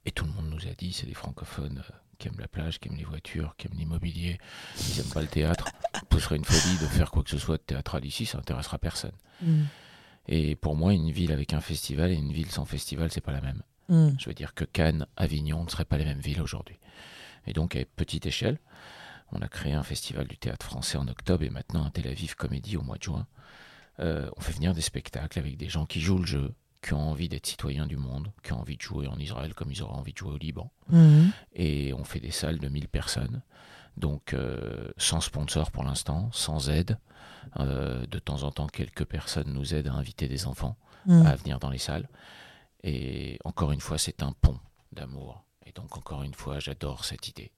Et 0.07 0.11
tout 0.13 0.25
le 0.25 0.33
monde 0.33 0.51
nous 0.51 0.67
a 0.69 0.75
dit, 0.77 0.93
c'est 0.93 1.07
des 1.07 1.15
francophones 1.15 1.79
euh, 1.91 1.95
qui 2.25 2.29
aiment 2.29 2.41
la 2.41 2.49
plage, 2.49 2.81
qui 2.81 2.89
aiment 2.89 2.97
les 2.97 3.05
voitures, 3.05 3.55
qui 3.59 3.67
aiment 3.67 3.77
l'immobilier, 3.77 4.39
ils 4.79 4.97
n'aiment 4.97 5.13
pas 5.13 5.21
le 5.21 5.29
théâtre. 5.29 5.69
Ce 6.13 6.19
serait 6.21 6.37
une 6.37 6.45
folie 6.45 6.79
de 6.79 6.87
faire 6.87 7.11
quoi 7.11 7.23
que 7.23 7.29
ce 7.29 7.37
soit 7.37 7.59
de 7.59 7.63
théâtral 7.63 8.05
ici, 8.07 8.25
ça 8.25 8.39
n'intéressera 8.39 8.79
personne. 8.79 9.13
Hmm. 9.43 9.65
Et 10.27 10.57
pour 10.57 10.75
moi, 10.75 10.95
une 10.95 11.11
ville 11.11 11.33
avec 11.33 11.53
un 11.53 11.61
festival 11.61 12.11
et 12.11 12.15
une 12.15 12.33
ville 12.33 12.51
sans 12.51 12.65
festival, 12.65 13.11
c'est 13.11 13.21
pas 13.21 13.33
la 13.33 13.43
même. 13.43 13.63
Hmm. 13.89 14.13
Je 14.19 14.27
veux 14.27 14.35
dire 14.35 14.55
que 14.55 14.65
Cannes, 14.65 15.07
Avignon 15.17 15.65
ne 15.65 15.69
seraient 15.69 15.85
pas 15.85 15.99
les 15.99 16.07
mêmes 16.07 16.21
villes 16.21 16.41
aujourd'hui. 16.41 16.79
Et 17.47 17.53
donc, 17.53 17.77
à 17.77 17.85
petite 17.97 18.25
échelle, 18.25 18.59
on 19.33 19.43
a 19.43 19.49
créé 19.49 19.75
un 19.75 19.83
festival 19.83 20.27
du 20.27 20.39
théâtre 20.39 20.65
français 20.65 20.97
en 20.97 21.07
octobre 21.09 21.43
et 21.43 21.51
maintenant 21.51 21.85
un 21.85 21.91
Tel 21.91 22.07
Aviv 22.09 22.37
Comédie 22.37 22.79
au 22.79 22.83
mois 22.83 22.97
de 22.97 23.03
juin. 23.03 23.27
Euh, 24.01 24.31
on 24.37 24.41
fait 24.41 24.55
venir 24.55 24.73
des 24.73 24.81
spectacles 24.81 25.39
avec 25.39 25.59
des 25.59 25.69
gens 25.69 25.85
qui 25.85 26.01
jouent 26.01 26.19
le 26.21 26.27
jeu, 26.27 26.55
qui 26.85 26.93
ont 26.93 27.11
envie 27.11 27.29
d'être 27.29 27.47
citoyens 27.47 27.87
du 27.87 27.97
monde, 27.97 28.31
qui 28.43 28.53
ont 28.53 28.61
envie 28.61 28.77
de 28.77 28.83
jouer 28.83 29.07
en 29.07 29.19
Israël 29.19 29.55
comme 29.55 29.73
ils 29.73 29.83
auraient 29.83 29.99
envie 29.99 30.13
de 30.13 30.19
jouer 30.19 30.33
au 30.33 30.39
Liban. 30.39 30.71
Hmm. 30.89 31.29
Et 31.55 31.95
on 31.95 32.05
fait 32.05 32.21
des 32.21 32.31
salles 32.31 32.59
de 32.59 32.69
1000 32.69 32.89
personnes. 32.89 33.43
Donc, 33.97 34.35
euh, 34.35 34.91
sans 34.97 35.21
sponsor 35.21 35.71
pour 35.71 35.85
l'instant, 35.85 36.29
sans 36.33 36.69
aide. 36.69 36.99
Euh, 37.61 38.07
de 38.07 38.19
temps 38.19 38.43
en 38.43 38.51
temps, 38.51 38.67
quelques 38.67 39.05
personnes 39.05 39.53
nous 39.53 39.75
aident 39.75 39.89
à 39.89 39.93
inviter 39.93 40.29
des 40.29 40.47
enfants 40.47 40.77
Hmm. 41.07 41.27
à 41.27 41.37
venir 41.37 41.59
dans 41.59 41.71
les 41.71 41.79
salles. 41.79 42.09
Et 42.83 43.39
encore 43.45 43.73
une 43.73 43.81
fois, 43.81 43.99
c'est 43.99 44.23
un 44.23 44.33
pont 44.33 44.59
d'amour. 44.93 45.45
Et 45.67 45.73
donc, 45.73 45.97
encore 45.97 46.23
une 46.23 46.35
fois, 46.35 46.59
j'adore 46.61 47.05
cette 47.05 47.29
idée. 47.29 47.51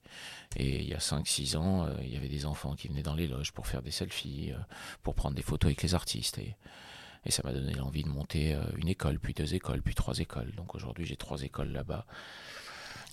Et 0.56 0.82
il 0.82 0.88
y 0.88 0.94
a 0.94 1.00
5-6 1.00 1.56
ans, 1.56 1.84
euh, 1.84 1.94
il 2.02 2.12
y 2.12 2.16
avait 2.16 2.28
des 2.28 2.46
enfants 2.46 2.74
qui 2.74 2.88
venaient 2.88 3.02
dans 3.02 3.14
les 3.14 3.26
loges 3.26 3.52
pour 3.52 3.66
faire 3.66 3.82
des 3.82 3.90
selfies, 3.90 4.52
euh, 4.52 4.58
pour 5.02 5.14
prendre 5.14 5.34
des 5.34 5.42
photos 5.42 5.68
avec 5.68 5.82
les 5.82 5.94
artistes. 5.94 6.38
Et, 6.38 6.56
et 7.26 7.30
ça 7.30 7.42
m'a 7.44 7.52
donné 7.52 7.74
l'envie 7.74 8.04
de 8.04 8.08
monter 8.08 8.54
euh, 8.54 8.62
une 8.76 8.88
école, 8.88 9.18
puis 9.18 9.34
deux 9.34 9.54
écoles, 9.54 9.82
puis 9.82 9.94
trois 9.94 10.18
écoles. 10.18 10.52
Donc 10.56 10.74
aujourd'hui, 10.74 11.04
j'ai 11.04 11.16
trois 11.16 11.42
écoles 11.42 11.72
là-bas. 11.72 12.06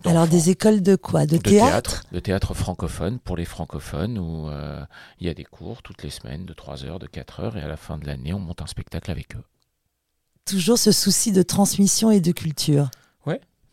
Alors 0.06 0.28
des 0.28 0.50
écoles 0.50 0.82
de 0.82 0.96
quoi? 0.96 1.26
De, 1.26 1.38
de 1.38 1.42
théâtre, 1.42 2.04
de 2.12 2.20
théâtre 2.20 2.54
francophone 2.54 3.20
pour 3.20 3.38
les 3.38 3.46
francophones 3.46 4.18
où 4.18 4.50
euh, 4.50 4.86
il 5.20 5.28
y 5.28 5.30
a 5.30 5.34
des 5.34 5.46
cours 5.46 5.82
toutes 5.82 6.04
les 6.04 6.10
semaines 6.10 6.46
de 6.46 6.54
3 6.54 6.84
heures, 6.86 7.00
de 7.00 7.08
4 7.08 7.40
heures 7.40 7.58
et 7.58 7.62
à 7.62 7.68
la 7.68 7.78
fin 7.78 7.98
de 7.98 8.06
l'année 8.06 8.34
on 8.34 8.40
monte 8.40 8.62
un 8.62 8.68
spectacle 8.68 9.10
avec 9.12 9.36
eux. 9.36 9.44
Toujours 10.46 10.78
ce 10.78 10.92
souci 10.92 11.32
de 11.32 11.42
transmission 11.42 12.12
et 12.12 12.20
de 12.20 12.32
culture? 12.32 12.90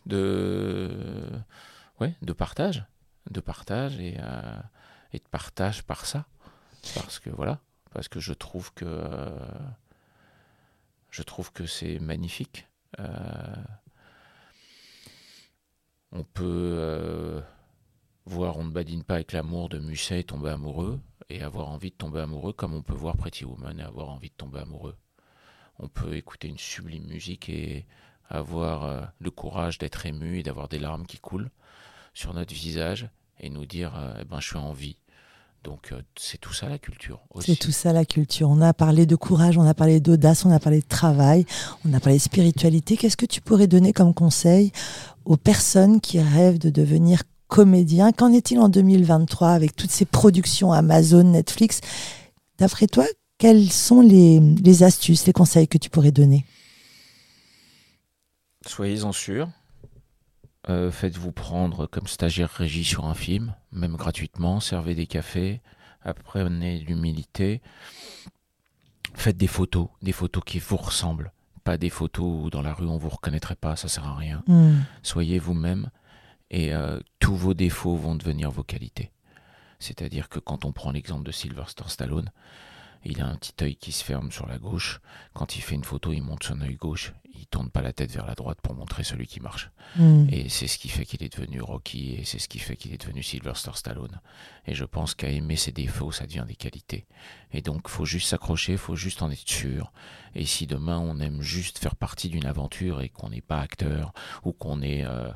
De 0.07 0.89
ouais, 1.99 2.15
de 2.23 2.33
partage, 2.33 2.85
de 3.29 3.39
partage 3.39 3.99
et, 3.99 4.17
euh, 4.19 4.59
et 5.13 5.19
de 5.19 5.27
partage 5.29 5.83
par 5.83 6.07
ça 6.07 6.25
parce 6.95 7.19
que 7.19 7.29
voilà, 7.29 7.59
parce 7.93 8.07
que 8.07 8.19
je 8.19 8.33
trouve 8.33 8.73
que 8.73 8.85
euh, 8.87 9.29
je 11.11 11.21
trouve 11.21 11.51
que 11.51 11.65
c'est 11.65 11.99
magnifique. 11.99 12.67
Euh, 12.99 13.55
on 16.11 16.23
peut 16.23 16.73
euh, 16.75 17.41
voir 18.25 18.57
On 18.57 18.63
ne 18.65 18.71
badine 18.71 19.03
pas 19.03 19.15
avec 19.15 19.33
l'amour 19.33 19.69
de 19.69 19.79
Musset 19.79 20.21
et 20.21 20.23
tomber 20.23 20.49
amoureux, 20.49 20.99
et 21.29 21.41
avoir 21.41 21.69
envie 21.69 21.91
de 21.91 21.95
tomber 21.95 22.21
amoureux 22.21 22.53
comme 22.53 22.73
on 22.73 22.81
peut 22.81 22.93
voir 22.93 23.15
Pretty 23.17 23.45
Woman 23.45 23.79
et 23.79 23.83
avoir 23.83 24.09
envie 24.09 24.29
de 24.29 24.35
tomber 24.35 24.59
amoureux. 24.59 24.95
On 25.79 25.87
peut 25.87 26.15
écouter 26.15 26.47
une 26.47 26.57
sublime 26.57 27.07
musique 27.07 27.49
et 27.49 27.85
avoir 28.29 28.83
euh, 28.85 29.01
le 29.19 29.31
courage 29.31 29.77
d'être 29.77 30.05
ému 30.05 30.39
et 30.39 30.43
d'avoir 30.43 30.69
des 30.69 30.79
larmes 30.79 31.05
qui 31.05 31.19
coulent 31.19 31.51
sur 32.13 32.33
notre 32.33 32.53
visage 32.53 33.09
et 33.39 33.49
nous 33.49 33.65
dire 33.65 33.93
eh 34.19 34.25
ben, 34.25 34.39
je 34.39 34.47
suis 34.47 34.57
en 34.57 34.73
vie. 34.73 34.97
Donc 35.63 35.91
euh, 35.91 36.01
c'est 36.17 36.39
tout 36.39 36.53
ça 36.53 36.67
la 36.69 36.79
culture 36.79 37.19
aussi. 37.31 37.51
C'est 37.51 37.59
tout 37.59 37.71
ça 37.71 37.93
la 37.93 38.03
culture. 38.05 38.49
On 38.49 38.61
a 38.61 38.73
parlé 38.73 39.05
de 39.05 39.15
courage, 39.15 39.57
on 39.57 39.65
a 39.67 39.73
parlé 39.73 39.99
d'audace, 39.99 40.43
on 40.45 40.51
a 40.51 40.59
parlé 40.59 40.79
de 40.79 40.87
travail, 40.87 41.45
on 41.85 41.93
a 41.93 41.99
parlé 41.99 42.17
de 42.17 42.23
spiritualité. 42.23 42.97
Qu'est-ce 42.97 43.17
que 43.17 43.27
tu 43.27 43.41
pourrais 43.41 43.67
donner 43.67 43.93
comme 43.93 44.13
conseil 44.13 44.71
aux 45.25 45.37
personnes 45.37 46.01
qui 46.01 46.19
rêvent 46.19 46.57
de 46.57 46.71
devenir 46.71 47.21
comédien 47.47 48.11
Qu'en 48.11 48.33
est-il 48.33 48.59
en 48.59 48.69
2023 48.69 49.49
avec 49.49 49.75
toutes 49.75 49.91
ces 49.91 50.05
productions 50.05 50.71
Amazon, 50.71 51.23
Netflix? 51.23 51.81
D'après 52.57 52.87
toi, 52.87 53.05
quelles 53.37 53.71
sont 53.71 54.01
les, 54.01 54.39
les 54.39 54.83
astuces, 54.83 55.27
les 55.27 55.33
conseils 55.33 55.67
que 55.67 55.77
tu 55.77 55.91
pourrais 55.91 56.11
donner? 56.11 56.45
Soyez-en 58.65 59.11
sûrs. 59.11 59.49
Euh, 60.71 60.91
Faites-vous 60.91 61.31
prendre 61.31 61.85
comme 61.85 62.07
stagiaire 62.07 62.49
régie 62.49 62.83
sur 62.83 63.05
un 63.05 63.13
film, 63.13 63.55
même 63.71 63.95
gratuitement. 63.95 64.59
Servez 64.59 64.95
des 64.95 65.07
cafés. 65.07 65.61
Apprenez 66.03 66.79
l'humilité. 66.79 67.61
Faites 69.13 69.37
des 69.37 69.47
photos, 69.47 69.89
des 70.01 70.13
photos 70.13 70.43
qui 70.45 70.59
vous 70.59 70.77
ressemblent. 70.77 71.31
pas 71.63 71.77
des 71.77 71.89
photos 71.91 72.45
où 72.45 72.49
dans 72.49 72.63
la 72.63 72.73
rue 72.73 72.87
on 72.87 72.97
vous 72.97 73.09
reconnaîtrait 73.09 73.55
pas, 73.55 73.75
ça 73.75 73.87
sert 73.87 74.07
à 74.07 74.15
rien. 74.15 74.43
Mm. 74.47 74.79
Soyez 75.03 75.37
vous-même 75.37 75.91
et 76.49 76.73
euh, 76.73 76.99
tous 77.19 77.35
vos 77.35 77.53
défauts 77.53 77.95
vont 77.95 78.15
devenir 78.15 78.49
vos 78.49 78.63
qualités. 78.63 79.11
C'est-à-dire 79.77 80.27
que 80.27 80.39
quand 80.39 80.65
on 80.65 80.71
prend 80.71 80.91
l'exemple 80.91 81.23
de 81.23 81.31
Sylvester 81.31 81.83
Stallone, 81.87 82.31
il 83.03 83.21
a 83.21 83.27
un 83.27 83.35
petit 83.35 83.53
œil 83.63 83.75
qui 83.75 83.91
se 83.91 84.03
ferme 84.03 84.31
sur 84.31 84.47
la 84.47 84.57
gauche. 84.57 85.01
Quand 85.33 85.55
il 85.55 85.61
fait 85.61 85.75
une 85.75 85.83
photo, 85.83 86.11
il 86.13 86.21
monte 86.21 86.43
son 86.43 86.61
œil 86.61 86.75
gauche. 86.75 87.13
Il 87.33 87.47
tourne 87.47 87.69
pas 87.69 87.81
la 87.81 87.93
tête 87.93 88.11
vers 88.11 88.25
la 88.25 88.35
droite 88.35 88.59
pour 88.61 88.75
montrer 88.75 89.03
celui 89.03 89.27
qui 89.27 89.39
marche. 89.39 89.71
Mm. 89.95 90.27
Et 90.31 90.49
c'est 90.49 90.67
ce 90.67 90.77
qui 90.77 90.89
fait 90.89 91.05
qu'il 91.05 91.23
est 91.23 91.35
devenu 91.35 91.61
Rocky 91.61 92.15
et 92.15 92.23
c'est 92.23 92.39
ce 92.39 92.47
qui 92.47 92.59
fait 92.59 92.75
qu'il 92.75 92.93
est 92.93 93.01
devenu 93.01 93.23
Sylvester 93.23 93.71
Stallone. 93.73 94.19
Et 94.67 94.73
je 94.73 94.85
pense 94.85 95.15
qu'à 95.15 95.29
aimer 95.29 95.55
ses 95.55 95.71
défauts, 95.71 96.11
ça 96.11 96.25
devient 96.25 96.45
des 96.47 96.55
qualités. 96.55 97.05
Et 97.53 97.61
donc, 97.61 97.89
faut 97.89 98.05
juste 98.05 98.27
s'accrocher, 98.27 98.77
faut 98.77 98.95
juste 98.95 99.21
en 99.21 99.31
être 99.31 99.47
sûr. 99.47 99.91
Et 100.33 100.45
si 100.45 100.65
demain 100.65 100.97
on 100.97 101.19
aime 101.19 101.41
juste 101.41 101.79
faire 101.79 101.95
partie 101.95 102.29
d'une 102.29 102.45
aventure 102.45 103.01
et 103.01 103.09
qu'on 103.09 103.29
n'est 103.29 103.41
pas 103.41 103.59
acteur 103.59 104.13
ou 104.43 104.53
qu'on 104.53 104.81
est 104.81 105.03
euh, 105.05 105.29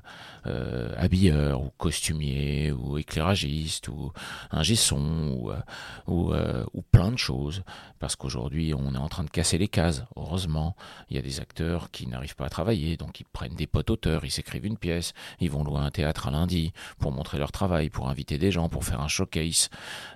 euh, 0.47 0.93
habilleur 0.97 1.61
ou 1.61 1.71
costumier 1.77 2.71
ou 2.71 2.97
éclairagiste 2.97 3.89
ou 3.89 4.13
un 4.51 4.63
gesson 4.63 5.35
ou, 5.37 5.51
euh, 5.51 5.59
ou, 6.07 6.33
euh, 6.33 6.65
ou 6.73 6.81
plein 6.81 7.11
de 7.11 7.17
choses, 7.17 7.63
parce 7.99 8.15
qu'aujourd'hui 8.15 8.73
on 8.73 8.93
est 8.93 8.97
en 8.97 9.09
train 9.09 9.23
de 9.23 9.29
casser 9.29 9.57
les 9.57 9.67
cases. 9.67 10.05
Heureusement, 10.15 10.75
il 11.09 11.17
y 11.17 11.19
a 11.19 11.21
des 11.21 11.39
acteurs 11.39 11.84
qui 11.91 12.07
n'arrivent 12.07 12.35
pas 12.35 12.45
à 12.45 12.49
travailler, 12.49 12.97
donc 12.97 13.19
ils 13.19 13.25
prennent 13.25 13.55
des 13.55 13.67
potes 13.67 13.89
auteurs, 13.89 14.25
ils 14.25 14.31
s'écrivent 14.31 14.65
une 14.65 14.77
pièce, 14.77 15.13
ils 15.39 15.49
vont 15.49 15.63
louer 15.63 15.79
un 15.79 15.91
théâtre 15.91 16.27
un 16.27 16.31
lundi 16.31 16.73
pour 16.99 17.11
montrer 17.11 17.37
leur 17.37 17.51
travail, 17.51 17.89
pour 17.89 18.09
inviter 18.09 18.37
des 18.37 18.51
gens, 18.51 18.69
pour 18.69 18.85
faire 18.85 19.01
un 19.01 19.07
showcase, 19.07 19.69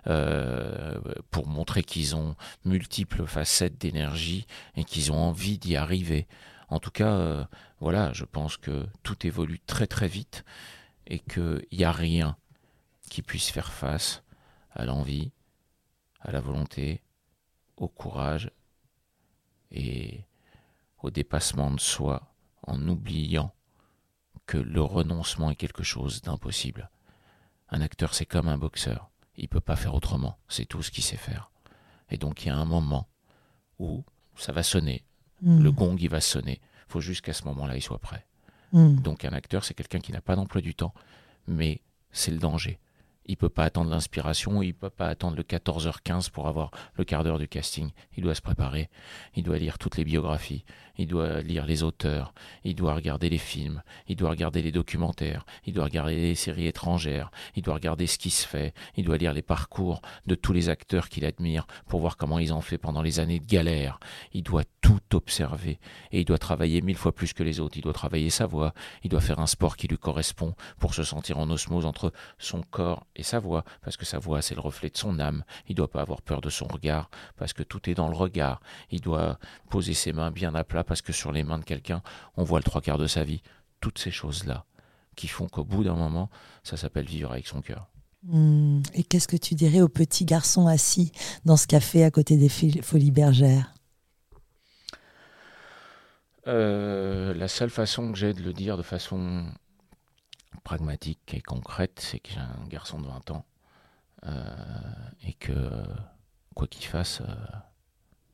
euh, 0.08 1.00
pour 1.32 1.48
montrer 1.48 1.84
qu'ils 1.84 2.16
ont 2.16 2.36
multiples 2.66 3.26
facettes 3.26 3.80
d'énergie 3.80 4.46
et 4.76 4.84
qu'ils 4.84 5.12
ont 5.12 5.18
envie 5.18 5.58
d'y 5.58 5.76
arriver. 5.76 6.28
En 6.70 6.80
tout 6.80 6.92
cas, 6.92 7.12
euh, 7.14 7.44
voilà, 7.80 8.14
je 8.14 8.26
pense 8.26 8.58
que 8.58 8.86
tout 9.04 9.26
évolue 9.26 9.60
très 9.60 9.88
très 9.88 10.08
vite 10.08 10.44
et 11.08 11.20
qu'il 11.20 11.66
n'y 11.72 11.84
a 11.84 11.92
rien 11.92 12.38
qui 13.10 13.22
puisse 13.22 13.50
faire 13.50 13.72
face 13.72 14.24
à 14.72 14.86
l'envie, 14.86 15.32
à 16.22 16.32
la 16.32 16.40
volonté, 16.40 17.02
au 17.78 17.88
courage 17.88 18.52
et 19.72 20.22
au 21.02 21.12
dépassement 21.12 21.72
de 21.72 21.80
soi 21.80 22.34
en 22.64 22.88
oubliant 22.88 23.54
que 24.46 24.58
le 24.58 24.82
renoncement 24.82 25.52
est 25.52 25.56
quelque 25.56 25.84
chose 25.84 26.22
d'impossible. 26.22 26.90
Un 27.70 27.82
acteur, 27.82 28.14
c'est 28.14 28.26
comme 28.26 28.48
un 28.48 28.58
boxeur. 28.58 29.10
Il 29.38 29.48
peut 29.48 29.62
pas 29.62 29.76
faire 29.76 29.94
autrement. 29.94 30.38
C'est 30.48 30.66
tout 30.66 30.82
ce 30.82 30.92
qu'il 30.92 31.04
sait 31.04 31.18
faire. 31.18 31.52
Et 32.10 32.18
donc, 32.18 32.44
il 32.44 32.48
y 32.48 32.52
a 32.52 32.58
un 32.58 32.66
moment 32.66 33.08
où 33.78 34.04
ça 34.36 34.52
va 34.52 34.64
sonner. 34.64 35.06
Mm. 35.42 35.62
Le 35.62 35.72
gong, 35.72 35.96
il 36.00 36.10
va 36.10 36.20
sonner. 36.20 36.60
Il 36.88 36.92
faut 36.92 37.02
juste 37.02 37.22
qu'à 37.22 37.34
ce 37.34 37.44
moment-là, 37.46 37.76
il 37.76 37.82
soit 37.82 38.00
prêt. 38.00 38.26
Mm. 38.74 38.96
Donc, 39.02 39.24
un 39.24 39.34
acteur, 39.34 39.64
c'est 39.64 39.74
quelqu'un 39.74 40.00
qui 40.00 40.12
n'a 40.12 40.22
pas 40.22 40.36
d'emploi 40.36 40.62
du 40.62 40.74
temps, 40.74 40.94
mais 41.48 41.82
c'est 42.12 42.32
le 42.32 42.40
danger. 42.40 42.80
Il 43.26 43.38
peut 43.38 43.50
pas 43.50 43.64
attendre 43.64 43.92
l'inspiration, 43.92 44.62
il 44.62 44.74
peut 44.74 44.90
pas 44.90 45.08
attendre 45.08 45.38
le 45.38 45.44
14h15 45.44 46.32
pour 46.32 46.48
avoir 46.48 46.72
le 46.96 47.04
quart 47.04 47.24
d'heure 47.24 47.38
du 47.38 47.48
casting. 47.48 47.92
Il 48.18 48.24
doit 48.24 48.36
se 48.36 48.42
préparer, 48.42 48.90
il 49.36 49.44
doit 49.44 49.58
lire 49.58 49.78
toutes 49.78 49.98
les 49.98 50.04
biographies, 50.04 50.66
il 50.98 51.08
doit 51.08 51.42
lire 51.42 51.66
les 51.66 51.84
auteurs, 51.84 52.34
il 52.64 52.76
doit 52.76 52.96
regarder 52.96 53.30
les 53.30 53.38
films, 53.38 53.84
il 54.08 54.16
doit 54.16 54.32
regarder 54.32 54.62
les 54.62 54.72
documentaires, 54.72 55.46
il 55.66 55.74
doit 55.74 55.86
regarder 55.86 56.16
les 56.16 56.36
séries 56.36 56.68
étrangères, 56.68 57.32
il 57.56 57.62
doit 57.62 57.76
regarder 57.76 58.08
ce 58.08 58.18
qui 58.18 58.32
se 58.32 58.48
fait, 58.48 58.74
il 58.96 59.06
doit 59.06 59.18
lire 59.18 59.34
les 59.34 59.42
parcours 59.42 60.02
de 60.26 60.36
tous 60.36 60.54
les 60.54 60.70
acteurs 60.70 61.08
qu'il 61.08 61.26
admire 61.26 61.68
pour 61.88 62.00
voir 62.00 62.18
comment 62.18 62.40
ils 62.40 62.54
ont 62.54 62.62
fait 62.62 62.78
pendant 62.78 63.02
les 63.02 63.20
années 63.20 63.40
de 63.40 63.46
galère. 63.46 64.00
Il 64.34 64.44
doit 64.44 64.64
tout 64.90 65.16
observer 65.16 65.80
et 66.12 66.22
il 66.22 66.26
doit 66.26 66.38
travailler 66.38 66.82
mille 66.82 66.98
fois 66.98 67.14
plus 67.14 67.34
que 67.34 67.44
les 67.44 67.60
autres. 67.60 67.78
Il 67.78 67.82
doit 67.82 67.94
travailler 67.94 68.30
sa 68.30 68.48
voix, 68.48 68.74
il 69.04 69.10
doit 69.10 69.22
faire 69.22 69.40
un 69.40 69.48
sport 69.48 69.78
qui 69.78 69.88
lui 69.88 69.98
correspond 69.98 70.56
pour 70.80 70.94
se 70.96 71.04
sentir 71.04 71.38
en 71.38 71.50
osmose 71.50 71.86
entre 71.86 72.12
son 72.40 72.62
corps 72.62 73.06
et 73.16 73.24
sa 73.24 73.40
voix, 73.40 73.64
parce 73.84 73.98
que 73.98 74.06
sa 74.06 74.18
voix 74.18 74.42
c'est 74.42 74.56
le 74.56 74.62
reflet 74.62 74.90
de 74.90 74.98
son 74.98 75.20
âme. 75.20 75.44
Il 75.68 75.76
doit 75.76 75.90
pas 75.90 76.02
avoir 76.02 76.22
peur 76.22 76.42
de 76.42 76.50
son 76.50 76.66
regard, 76.66 77.10
parce 77.38 77.54
que 77.54 77.64
tout 77.64 77.90
est 77.90 77.94
dans 77.94 78.08
le 78.08 78.16
regard. 78.16 78.62
Il 78.90 79.02
doit 79.02 79.38
poser 79.70 79.94
ses 79.94 80.14
mains 80.14 80.32
bien 80.32 80.56
à 80.56 80.64
plat, 80.64 80.84
parce 80.84 81.02
que 81.02 81.14
sur 81.14 81.32
les 81.32 81.44
mains 81.44 81.60
de 81.60 81.66
quelqu'un, 81.66 82.02
on 82.36 82.44
voit 82.44 82.60
le 82.60 82.64
trois 82.64 82.82
quarts 82.82 82.98
de 82.98 83.08
sa 83.08 83.24
vie. 83.24 83.42
Toutes 83.82 84.00
ces 84.00 84.12
choses-là 84.12 84.66
qui 85.16 85.28
font 85.28 85.48
qu'au 85.48 85.64
bout 85.64 85.84
d'un 85.84 85.96
moment, 85.96 86.30
ça 86.64 86.78
s'appelle 86.78 87.06
vivre 87.06 87.32
avec 87.32 87.48
son 87.48 87.62
cœur. 87.62 87.90
Mm. 88.24 88.82
Et 88.94 89.04
qu'est-ce 89.04 89.28
que 89.28 89.38
tu 89.38 89.56
dirais 89.56 89.82
au 89.82 89.90
petit 89.90 90.26
garçon 90.26 90.68
assis 90.68 91.12
dans 91.46 91.58
ce 91.58 91.68
café 91.68 92.04
à 92.04 92.12
côté 92.12 92.38
des 92.38 92.50
Folies 92.50 93.12
Bergères? 93.12 93.74
Euh, 96.50 97.34
la 97.36 97.48
seule 97.48 97.70
façon 97.70 98.12
que 98.12 98.18
j'ai 98.18 98.34
de 98.34 98.42
le 98.42 98.54
dire 98.54 98.76
de 98.76 98.82
façon 98.82 99.46
pragmatique 100.64 101.34
et 101.34 101.42
concrète, 101.42 102.00
c'est 102.00 102.20
que 102.20 102.32
j'ai 102.32 102.40
un 102.40 102.68
garçon 102.68 103.00
de 103.00 103.08
20 103.08 103.32
ans 103.32 103.46
euh, 104.26 104.44
et 105.24 105.34
que, 105.34 105.54
quoi 106.56 106.68
qu'il 106.68 106.86
fasse, 106.86 107.22
euh, 107.22 107.36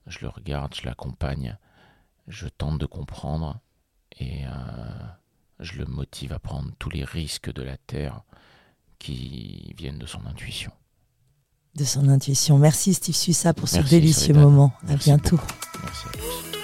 je 0.08 0.20
le 0.22 0.30
regarde, 0.30 0.74
je 0.74 0.86
l'accompagne, 0.86 1.58
je 2.28 2.48
tente 2.48 2.80
de 2.80 2.86
comprendre 2.86 3.60
et 4.18 4.44
je 5.60 5.78
le 5.78 5.86
motive 5.86 6.32
à 6.32 6.40
prendre 6.40 6.72
tous 6.80 6.90
les 6.90 7.04
risques 7.04 7.52
de 7.52 7.62
la 7.64 7.76
Terre 7.76 8.22
qui 8.98 9.74
viennent 9.78 10.00
de 10.00 10.06
son 10.06 10.26
intuition. 10.26 10.72
de 11.76 11.84
son 11.84 12.08
intuition. 12.08 12.58
Merci 12.58 12.94
Steve 12.94 13.16
Sussa 13.16 13.54
pour 13.54 13.68
ce 13.68 13.80
délicieux 13.82 14.34
Soledad. 14.34 14.44
moment. 14.44 14.74
À 14.84 14.92
Merci 14.92 15.10
bientôt. 15.10 15.40
Merci 15.84 16.08
à 16.08 16.12
tous. 16.14 16.55